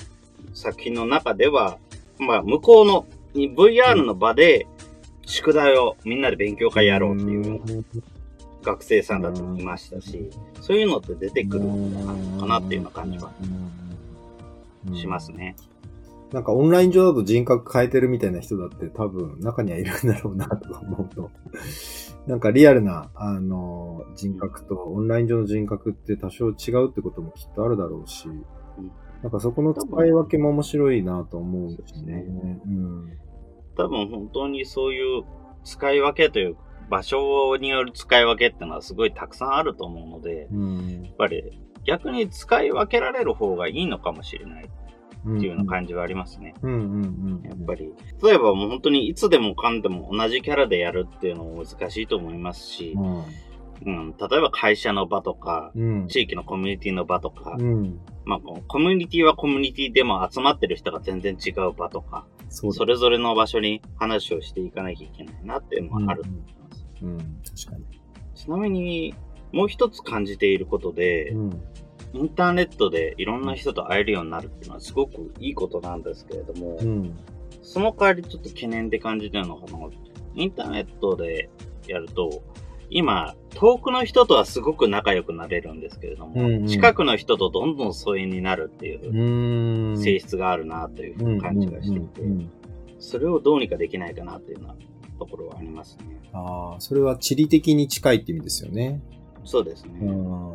[0.53, 1.77] 作品の中では、
[2.19, 4.67] まあ向こうのに VR の場で
[5.25, 7.85] 宿題をみんなで勉強会やろうっていう
[8.61, 10.29] 学生さんだといましたし、
[10.61, 14.95] そういうのって出てくるのかなっていうような感じはうん。
[14.95, 15.55] しますね。
[16.33, 21.29] なんかオンライン上だと人格変えてるみたいな人だって多分中にはいるんだろうなとか思うと。
[22.25, 28.27] なんかリアルな、あの、人格とオンライン上の人格って多少違うってこともきっとあるだろうし、
[29.21, 32.25] なんかそこの使い分けも面白いなと思うしね。
[32.65, 33.11] うん。
[33.77, 35.23] 多分本当にそういう
[35.63, 36.55] 使い分けという
[36.89, 41.03] 場所による使い分けっていうのはすごいたくさんあると思うので、うん。
[41.03, 44.69] やっぱり逆に使い分けられる方がいいのかもしれない
[45.25, 46.53] っていうような感じはありますね。
[46.61, 47.41] うんうんうん。
[47.43, 47.91] やっぱり。
[48.21, 52.95] 例えばもう本当にいつでもかんでも同じキャラでやるっていうのも難しいと思いますし、
[53.85, 56.07] うん、例えば会社の場とか、うん。
[56.07, 57.99] 地域のコミュニティの場とか、うん。
[58.25, 66.85] まあ、コミュニティはコミュニティでも集まってる人が全然違う場とか、それぞれの場所に話をしていかなきゃいけないなっていうのはあると思います。
[67.01, 67.17] うん。
[67.17, 67.85] 確かに。
[68.35, 69.13] ちなみに、
[69.51, 71.61] もう一つ感じていることで、うん。
[72.13, 77.17] インターネットでいろんな人と会えるようになるっていうのはすごくいいことなんですけれども、うん。
[77.61, 79.67] その代わりちょっと懸念で感じてるのが、
[80.35, 81.49] インターネットで
[81.87, 82.43] やると、
[82.89, 89.97] 今、遠くの人とはすごく仲良くなれるんですけれども、うんうん近くの人とどんどん疎遠になるっていううん。
[89.97, 92.21] 性質があるなというふうな感じがしていて
[92.99, 94.75] それをどうにかできないかなっていうような
[95.19, 96.21] ところはありますね。
[96.33, 99.01] ああ、それは地理的に近いって意味ですよね。
[99.45, 99.99] そうですね。
[100.01, 100.52] うん。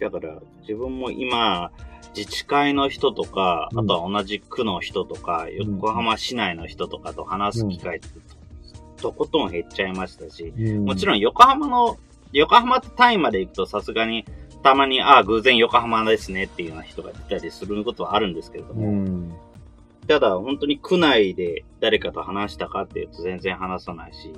[0.00, 1.70] だから、自分も今、
[2.16, 8.08] 自治会の人とか、うんあとは同じ区の人とか、ん横浜市内の人とかと話す機会って、
[8.96, 10.52] とことん減っちゃいましたし、
[10.84, 11.16] もちろん。
[11.16, 11.98] ん横浜の、
[12.32, 14.24] 横浜って単位まで行くとさすがに、
[14.62, 19.32] たまに、ああ、偶然横浜ですねっていうような人がいたりすることはあるんですけれどうも、ん。
[20.08, 24.32] ただ本当に区内で誰かと話したかっていうと全然話さないし、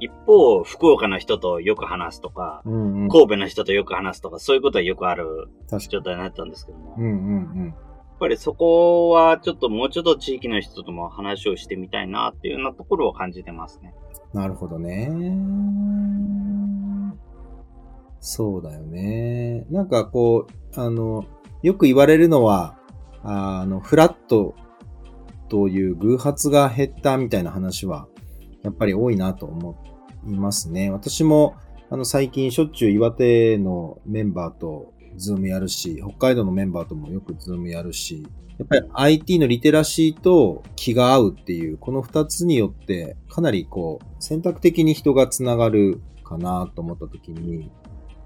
[0.00, 3.08] 一方、福岡の人とよく話すとか、うんうん。
[3.08, 5.48] 神戸の人とよく話すとか、そういうことはよくある
[5.88, 7.74] 状態になったんですけども、やっんうん
[8.18, 13.94] ぱりそこはちょっともうちょっと地域の人とも話をしてみたいなっていうようなところを感じてますね。
[14.34, 14.40] うん。
[14.40, 15.08] なるほどね。
[18.20, 19.66] そうだよね。
[19.70, 21.24] なんかこう、あの、
[21.62, 22.76] よく言われるのは、
[23.22, 24.54] あの、フラット
[25.48, 28.08] という偶発が減ったみたいな話は、
[28.62, 29.70] やっぱり多いなと思
[30.26, 30.90] いますね。
[30.90, 31.54] 私も、
[31.90, 38.26] あの、最近しょっちゅう岩手のメンバーと Zoom やるし、北海道のメンバーともよく Zoom やるし、
[38.58, 47.70] やっぱり IT のリテラシーと気が合うっていう、この二つによって、かなりこう、選択的に人がつながるかなと思った時に、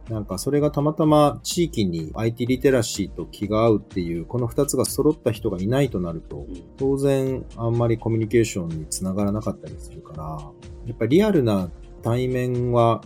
[0.09, 10.39] なんかそれがたまたま地域に IT リテラシーと気が合うっていう、この二つが揃った人がいないとなると、当然あんまりコミュニケーションにつながらなかったりするから、
[10.87, 11.71] やっぱりリアルな
[12.03, 13.03] 対面は、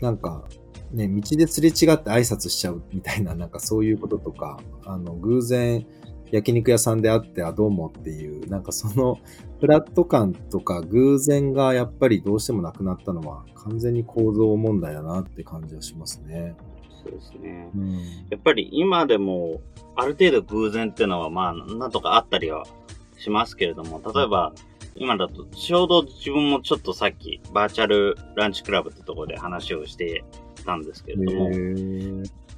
[0.00, 0.44] なんか
[0.92, 5.86] ね、道ですれ違って挨拶しちゃうみたいな、なんかそういうこととか、あの、偶然
[6.32, 9.18] 焼肉屋さんであって、あ、どうもっていう、なんかその
[9.60, 16.56] フラット感とか偶然がやっぱりどうしてもなくなったのは完全に構造問題だなって感じはしますね。
[17.02, 17.70] そうですね。
[17.74, 17.92] うん、
[18.30, 19.60] やっぱり今でも
[19.96, 22.64] ある程度偶然っていうのはまあなんとかあったりは
[23.18, 24.52] しますけれども、例えば
[24.94, 30.24] 今だとちょうど自分もちょっとさっきバーチャルランチクラブってところで話をして
[30.64, 31.50] たんですけれども、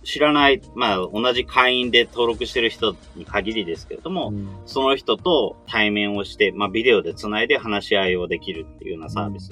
[0.05, 9.51] 知らない、まあ、同じ会員で登録してる人に限りですけれども、うん、その人と対面をして、まあ、ビデオで繋いで話し合いをできるっていうようなサービス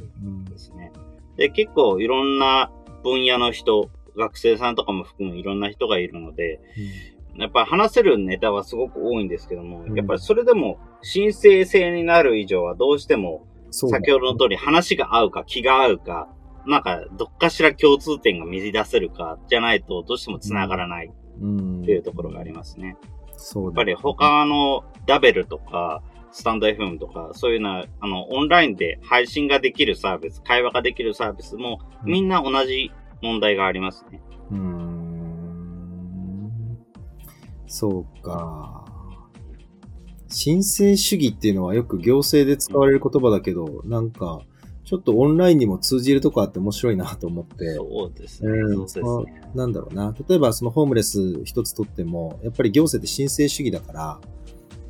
[0.50, 0.92] ですね。
[0.94, 2.70] うんうん、で、結構いろんな
[3.04, 6.60] 分野の人、学生さんとかも含むいろんな人がいるので、
[7.36, 16.28] やっぱ話せるネタはすごく多いんですけども、やっぱりそれでも申請制になる以上はどうしても、先ほどの通り話が合うか気が合うか、
[16.66, 22.96] なんか、どっかしら共通点が見出せるか、じゃないと、どうしても繋がらないっていうところがありますね。
[23.36, 26.02] そう、やっぱり他のダベルとか、
[26.32, 34.20] スタンド FM とか、そういうのは、あの、オンラインで配信ができるサービス、会話ができるサービスも、みんな同じ問題がありますね。
[34.52, 34.99] うん。
[37.70, 38.84] そうか。
[40.28, 44.40] 申請主義っていうのはよく行政で使われる言葉だけど、なんか、
[44.84, 47.74] ちょっとオンラインにも通じるとこあって面白いなと思って。
[47.76, 48.50] そうですね。
[48.50, 49.50] うん、そうですね。
[49.54, 50.12] なんだろうな。
[50.28, 54.20] 例えばそのホームレス一つとっても、やっぱり行政って申請主義だから、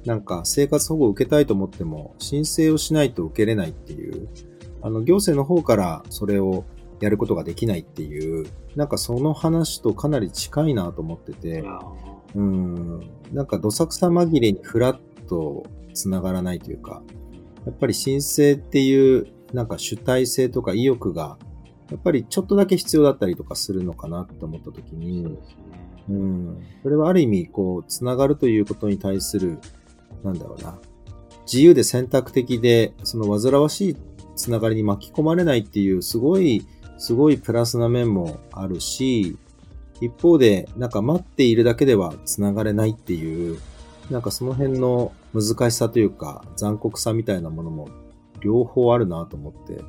[0.06, 4.28] なんか生活保護を受けたいと思っても、申請をしないと受けれないっていう、
[4.80, 6.64] あの行政の方からそれを
[7.00, 11.62] やることができないっていう、なんかその話とかなり近いなと思ってて、
[12.34, 13.00] うん、
[13.32, 15.64] なんかどさくさ紛れにフラッと
[15.94, 17.02] 繋がらないというか、
[17.66, 21.38] やっぱり申請っていうなんか主体性とか意欲が、
[21.90, 25.38] やっぱりちょっとだけ必要だったりとかするのかなって思ったときに、
[26.08, 26.66] うん。
[26.82, 29.58] それはある意味、こう、つながるということに対する、
[30.24, 30.78] なんだろうな。
[31.46, 33.96] 自由で選択的で、その煩わしい
[34.36, 36.66] つながりに巻き込まれないっていう、すごい、
[36.98, 39.36] すごいプラスな面もあるし、
[40.00, 43.58] 一方で、なんか待っているだけではつながれないっていう、
[44.10, 47.88] なんかその辺の難しさというか、残酷さみたいなものも
[48.40, 49.82] 両方あるなと思って、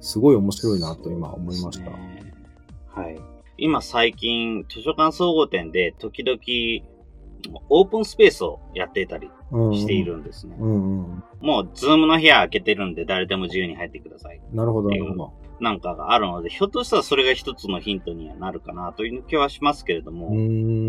[0.00, 1.90] すごい面白いなと今思いました。
[1.90, 2.34] ね、
[2.88, 3.18] はい。
[3.56, 6.38] 今最近、図書館総合店で時々、
[7.68, 9.30] オープンスペースをやっていたり
[9.72, 10.56] しているんですね。
[10.58, 14.40] うんうん、もう、ズームの部屋開けてるんで、誰でも自由に入ってください。
[14.52, 15.32] なるほど、なるほど。
[15.64, 20.32] なんかがあるので、ひょっとしたらそれが一つのヒントにはなるかなという気はしますけれども、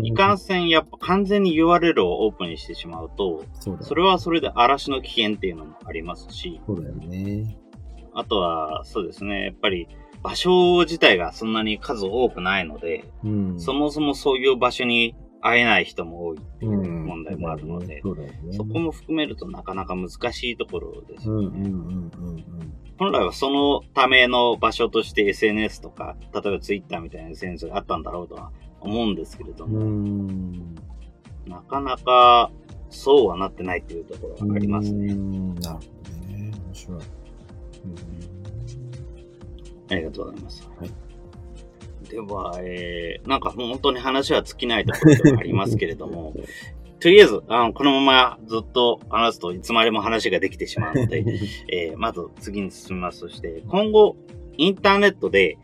[0.04, 7.58] いかんせんやっぱ完全に URL をオープンにしてしまうと、そそれはそれで嵐の危険っていうのもありますし、そうだよね。
[8.14, 9.88] あとは、そうですね、やっぱり
[10.22, 18.02] 場所自体がそんなに数多くないので、うん、そもそもそういう場所に会えない人も多いっていう問題もあるので、
[18.50, 21.70] そこも含めるとなかなか難しいところですよね。
[22.98, 30.54] 本来はそのための場所として SNS とか、例えば Twitter みたいな SNS があったんだろうとは思うんですけれども、
[31.46, 32.50] なかなか
[32.90, 35.06] そうはなってないっていうところがありますね。
[35.08, 35.72] なるほど
[36.26, 36.52] ね。
[36.66, 37.00] 面白い。
[39.88, 40.68] ありがとうございます。
[40.78, 41.06] はい
[42.06, 46.34] では、えー、なんか本当に話は尽きないところではありますけれども、
[47.00, 51.24] とりあえず、あの、このままずっと話すといつまでも話ができてしまうので、
[51.68, 54.16] えー、まず次に進みますとして、今後、
[54.56, 55.58] インターネットで、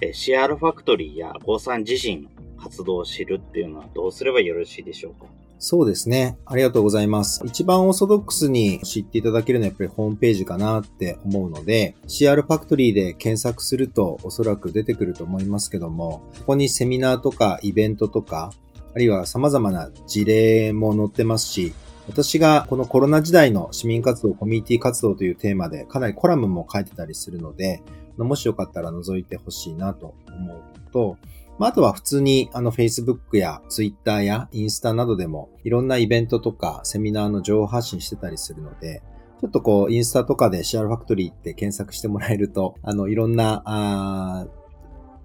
[0.00, 5.26] えー、シアルファクトリーやゴーさん自身の活動を知るっていうのはどうすればよろしいでしょうか？
[5.64, 6.36] そうですね。
[6.44, 7.40] ありがとうございます。
[7.46, 18.52] 一番オーソドックスに知っていただけるのはやっぱりホームページかなって思うので、CR ファクトリーで検索するとおそらく出てくると思いますけども、ここにセミナーとかイベントとか、
[18.94, 21.74] あるいは様々な事例も載ってますし、
[22.08, 27.82] 私がこのコロナ時代の市民活動、コミュニティ活動というテーマでかなりコラムも書いてたりするので、
[28.18, 30.62] もしよかったら覗いてほしいなと思う
[30.92, 31.16] と、
[31.58, 39.02] あ、とは普通にあの Facebook や Twitter やインスタなどでもいろんなイベントとかセミナーの情報発信してたりするので、
[39.40, 44.46] ちょっとこう、インスタとかでシェアファクトリーって検索してもらえると、あの、いろんな、あ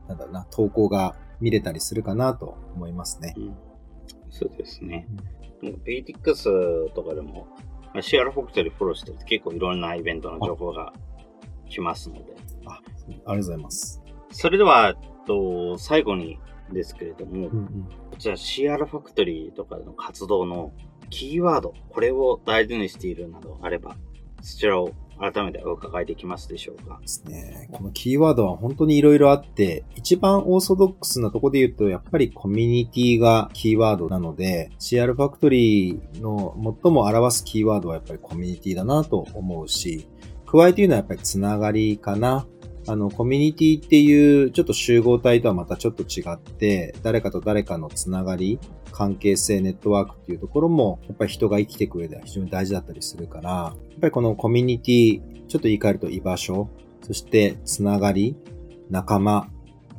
[0.08, 3.34] なんだろうな、投稿が見れたりするかなと思いますね。
[3.38, 3.56] うん
[4.30, 5.08] そうですね。
[5.84, 6.44] ベイティックス
[6.94, 7.48] とかでも、
[8.02, 10.94] シアラフォクトリーフォローしてると結構いろんなイベントの情報が
[11.70, 12.36] 来ますので。
[12.66, 14.04] あありがとうございます。
[14.32, 16.40] それでは、と最後に
[16.72, 20.72] ですけれども、うんうんこちら CR ファクトリーとかの活動の
[21.12, 23.96] キーワード、これを大事にしているなどあれば、
[24.42, 27.00] そちらを改めてお伺いできますでしょうか。
[27.02, 27.70] ですね。
[27.72, 40.08] このキーワードは本当にいろいろあって、一番オーソドックスなところで言うと、やっぱりコミュニティがキーワードなので、CR ファクトリーの最も表すキーワードはやっぱりコミュニティだなと思うし、
[40.46, 42.46] 加えて言うのはやっぱりつながりかな。
[42.88, 48.60] あの、コミュニティっていうちょっと集合体とはまたちょっと違って、誰かと誰かのつながり、
[48.92, 56.70] 関係性、ネットワークっていうところも、やっぱり人が生きていく上では非常に大事だったりするから、やっぱりこのコミュニティ、ちょっと言い換えると居場所、
[57.02, 58.36] そしてつながり、
[58.90, 59.50] 仲間、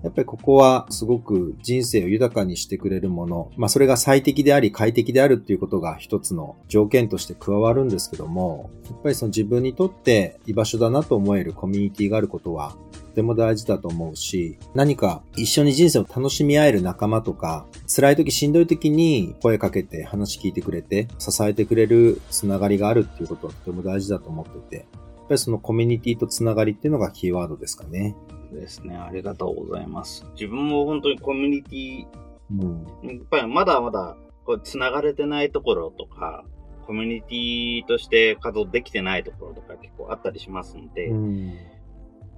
[0.03, 3.51] やっぱりここはすごく人生を豊かにしてくれるもの。
[3.57, 24.87] まあそれが最適であり快適であるっていうことが一つの条件として加わるんですけども、やっぱりその自分にとって居場所だなと思えるコミュニティがあることはとても大事だと思うし、何か一緒に人生を楽しみ合える仲間とか、辛い時しんどい時に声かけて話聞いてくれて、支えてくれるつながりがあるっていうことはとても大事だと思ってて、やっ
[25.29, 28.15] ぱりそのコミュニティとつながりっていうのがキーワードですかね。
[28.53, 28.97] ですね。
[28.97, 30.27] ありがとうございます。
[30.33, 32.07] 自分も本当にコミュニティ、
[32.51, 32.87] うん。
[33.09, 36.45] やっぱりまだまだこう繋がれてないところとか、
[36.87, 41.59] コミュニティとして活動できてないところとか結構あったりしますので、うん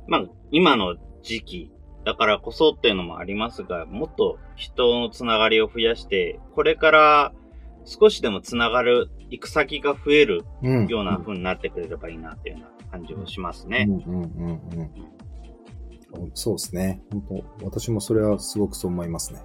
[0.09, 1.73] まあ、今の時期
[2.05, 7.33] だからこそっていうのもありますが、もっと人のつながりを増やして、これから
[7.85, 13.87] 少しでもつながる、行く先が増えるうんような風になってくれればいいなっていうような感じをしますね。
[13.89, 14.53] うんうんうんう
[14.83, 14.91] ん。
[16.35, 17.03] そうですね。
[17.11, 19.41] 本当私もそれはすごくそう思いますね。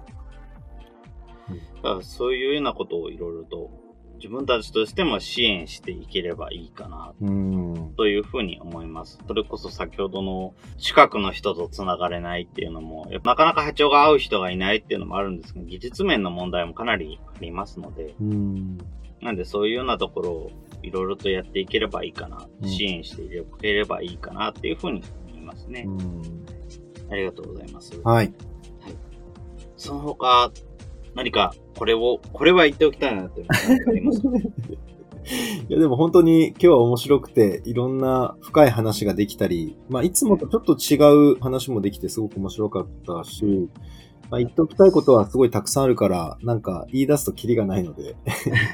[1.76, 3.70] だからそういうようなことをいろいろと
[4.16, 7.94] 自分たちとしても支援していければいいかなうん。
[7.96, 9.18] というふうに思います。
[9.26, 18.78] それこそ先ほどの近くの人と繋がれないっていうのも、なかなか波長が合う人がいないっていうのもあるんですけど、技術面の問題もかなりありますので、うん。
[19.20, 20.50] なんでそういうようなところを
[20.82, 23.28] いろいろとやっていければいいかな、うん支援してい
[23.60, 25.02] ければいいかなっていうふうに
[25.56, 25.84] ますね。
[25.86, 26.22] うん
[27.08, 27.92] ありがとうございます。
[28.02, 28.32] はい。
[29.76, 30.50] その他、
[31.14, 33.44] 何かこれを、これは言っておきたいなってい
[33.94, 34.28] りますか？
[35.68, 43.68] いやでも本当に今日は面白くて、いろんな深い話ができたり、まあいつもとちょっと違う話もできてすごく面白かったし、
[44.30, 48.16] まあ言っておきたいことはすごいたくさんあるから、なんか言い出すとキリがないので。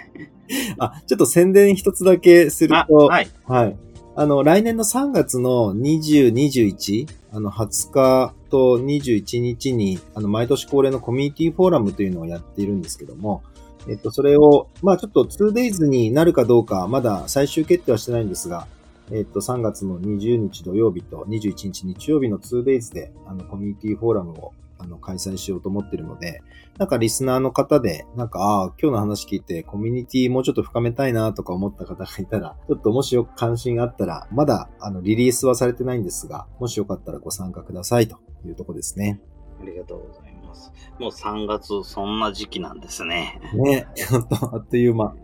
[0.79, 3.29] あ、ちょっと宣伝一つだけするあ、と、はい。
[3.47, 3.77] はい。
[4.15, 13.43] あの、来年の3月の20、21、あの、20日と21日に、あの、毎年恒例のコミュニティフォーラムというのをやっているんですけども、
[13.89, 18.67] えっと、それを、まあちょっと 2days になるかどうか、まだ最終決定はしてないんですが、
[19.11, 24.53] えっと、3月の20日土曜日と21日日曜日の 2days で、あの、コミュニティフォーラムを、
[24.83, 26.43] あの、開催しようと思っているので、
[26.79, 39.21] なんかリスナーの方で、なんか、ああ、今日の話聞いて、コミュニティもうちょっと深めたいなとか思った方がいたら、ちょっともしよく関心があったら、まだ、あの、リリースはされてないんですが、もしよかったらご参加くださいというとこですね。
[39.61, 40.73] ありがとうございます。
[40.99, 43.41] もう3月、そんな時期なんですね。
[43.55, 45.15] ね、ほんと、あっという間。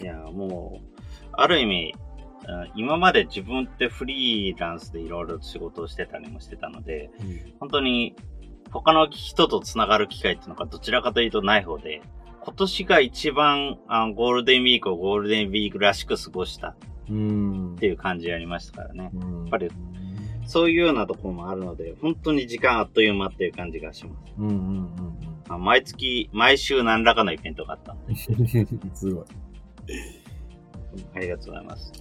[0.00, 1.00] いや、もう、
[1.32, 2.08] ある意味、うん
[2.74, 7.10] 今まで自分ってフリーランスでいろいろ仕事をしてたりもしてたので、
[7.60, 8.16] 本当に
[8.70, 12.02] 他の人と繋がる機会っていうのがどちらかというとない方で、
[12.40, 16.76] 今年が一番あのゴールデンウィークをゴールデンウィークらしく過ごしたっ
[17.10, 17.76] うん。
[17.78, 19.04] ていう感じありましたからね。
[19.04, 19.08] や
[19.46, 19.68] っぱり
[20.46, 24.32] そういうようなところもあるので、本当に時間あっという間っていう感じがします。
[24.38, 24.88] うんうんうん
[25.48, 28.90] まあ毎月、毎週何らかのイベントがあったので、うん。
[28.94, 29.24] すごい。
[31.14, 31.92] ありがとうございます。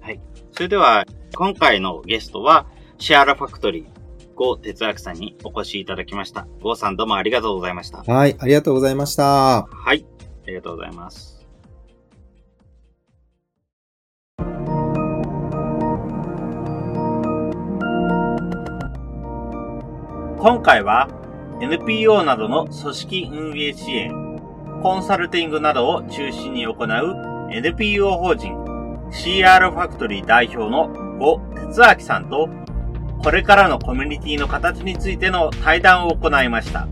[0.00, 0.20] はい。
[0.52, 1.04] それでは、
[1.34, 2.66] 今回のゲストは、
[2.98, 3.93] シェアラファクトリー、
[4.34, 6.46] ゴー哲明さんにお越しいただきました。
[6.60, 8.02] ゴーさんどうもありがとうございました。
[8.02, 9.66] はい、ありがとうございました。
[9.66, 10.04] はい。
[10.44, 11.34] ありがとうございます。
[20.38, 21.08] 今回は
[21.62, 24.12] NPO などの組織運営支援、
[24.82, 28.52] コンサルティングなどを中心に行う NPO 法人
[29.10, 32.48] CR ファクトリー代表の呉哲明さんと
[33.24, 36.86] これからのコミュニティの形についての対談を行いました。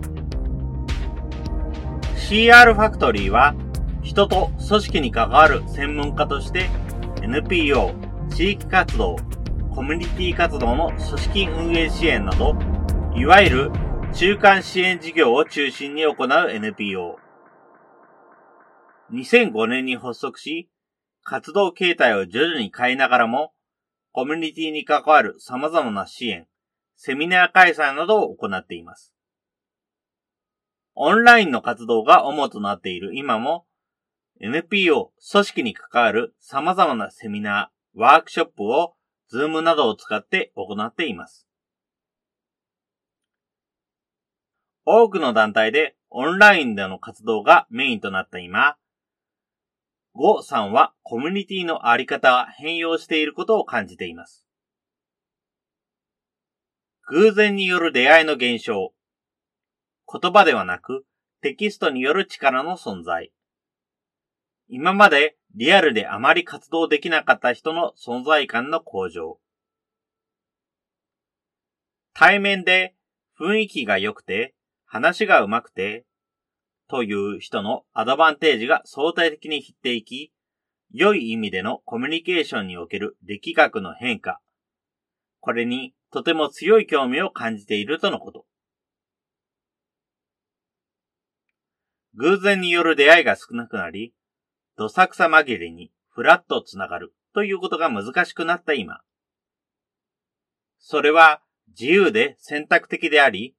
[2.17, 3.55] CR ファクトリーは
[4.03, 6.71] 人と組織に関わる専門家として
[7.21, 7.95] NPO、
[8.31, 9.17] 地域活動、
[9.75, 12.57] コミュニティ活動の組織運営支援など、
[13.15, 13.71] いわゆる
[14.15, 17.17] 中間支援事業を中心に行う NPO。
[19.13, 20.71] 2005年に発足し、
[21.25, 23.53] 活動形態を徐々に変えながらも、
[24.13, 26.47] コミュニティに関わる様々な支援、
[26.97, 29.15] セミナー開催などを行っています。
[30.95, 33.65] オンラインの活動が主となっている今も、
[34.39, 38.95] NPO 組織に関わる様々なセミナー、ワークショップを
[39.33, 41.49] Zoom などを使って行っています。
[44.85, 48.77] 多くの団体でオンラインでの活動がメインとなった今、
[50.15, 54.47] ゴさんはコミュニティのあり方が変容していることを感じています。
[57.09, 58.93] 偶然による出会いの現象。
[60.13, 61.05] 言葉ではなく
[61.41, 63.33] テキストによる力の存在。
[64.69, 69.39] 今までリアルであまり活動できなかった人の存在感の向上。
[72.15, 72.95] 対面で
[73.41, 74.55] 雰囲気が良くて
[74.85, 76.05] 話が上手くて
[76.93, 80.31] という人のアドバンテージが相対的に減っていき、
[80.93, 84.43] 良い意味でのコミュニケーションにおける力学の変化。
[85.41, 88.45] これにとても強い興味を感じているとのこと。
[92.17, 94.13] 偶然による出会いが少なくなり、
[94.77, 99.01] どさくさ紛れにフラッとつながるということが難しくなった今。
[100.79, 103.57] それは自由で選択的であり、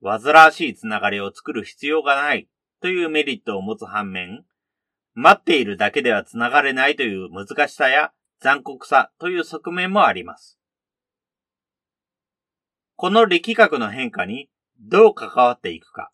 [0.00, 2.48] 煩わしいつながりを作る必要がない
[2.80, 4.44] というメリットを持つ反面、
[5.14, 10.58] 待っているだけではつながれないという難しさや残酷さという側面もあります。
[12.96, 16.10] この力学の変化にどう関わっていくか、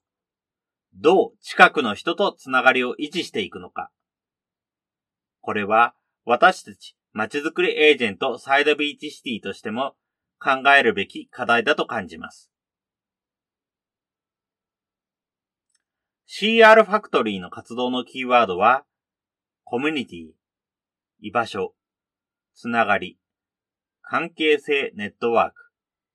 [0.95, 3.91] どう近くの人とつながりを維持していくのか。
[5.41, 5.95] これは
[6.25, 9.95] 私たち街づくりエージェントサイドビーチシティとしても
[10.41, 12.51] 考えるべき課題だと感じます。
[16.29, 18.85] CR ファクトリーの活動のキーワードは、
[19.63, 20.31] コミュニティ、
[21.21, 21.75] 居場所、
[22.53, 23.17] つながり、
[24.03, 25.55] 関係性ネットワーク、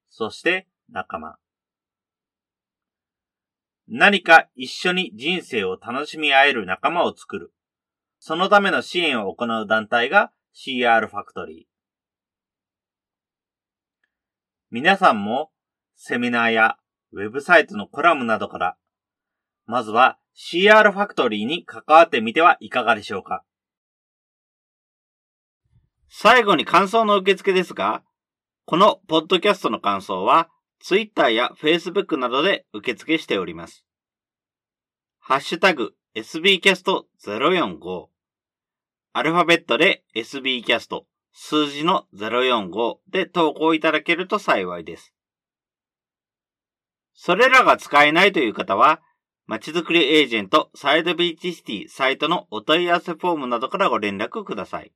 [0.09, 1.37] そして仲間。
[3.87, 7.53] 何か一緒に人生を楽しみ合える仲間を作る。
[8.19, 11.65] そのための支援を行う団体が CR ファクトリー。
[14.69, 15.51] 皆さんも
[15.95, 16.77] セミナーや
[17.13, 18.77] ウェブサイトのコラムなどから
[19.71, 23.45] まずは CR ファクトリーに関わってみてはいかがでしょうか？
[26.09, 28.03] 最後に感想の受付ですが、
[28.65, 30.49] このポッドキャストの感想は
[30.81, 33.85] Twitter や Facebook などで受付しております。
[35.19, 38.07] ハッシュタグ sbcast045
[39.13, 45.13] アルファベットで sbcast 数字の045で投稿いただけると幸いです。
[47.13, 48.99] それらが使えないという方は、
[49.59, 54.91] ちづくりエージェントサイドビーチシティサイトのお問い合わせフォームなどからご連絡ください。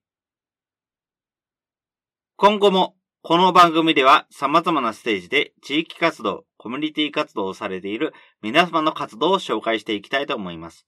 [2.37, 10.85] 今後もこの番組では様々なステージで地域活動、コミュニティ活動をされている皆様の活動を紹介していきたいと思います。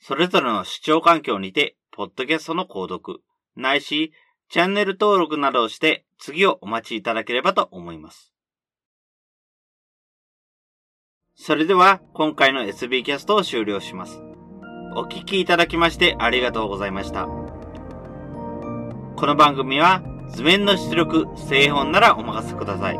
[0.00, 3.20] それぞれの視聴環境にて、ポッドキャストの購読、
[3.54, 4.12] ないし、
[4.48, 8.31] チャンネル登録などをして次をお待ちいただければと思います。
[11.44, 14.22] それでは今回の SB キャストを終了します。
[14.94, 17.26] お聴きいただきましてありがとうございました。
[19.16, 22.98] この番組は図面の出力、製本ならお任せください。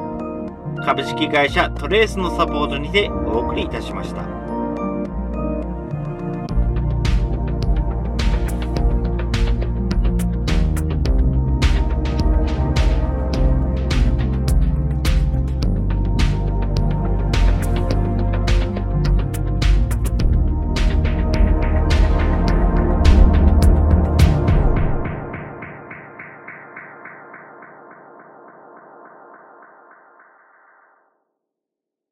[0.84, 4.41] 株式会社トレースのサポートにてお送りいたしました。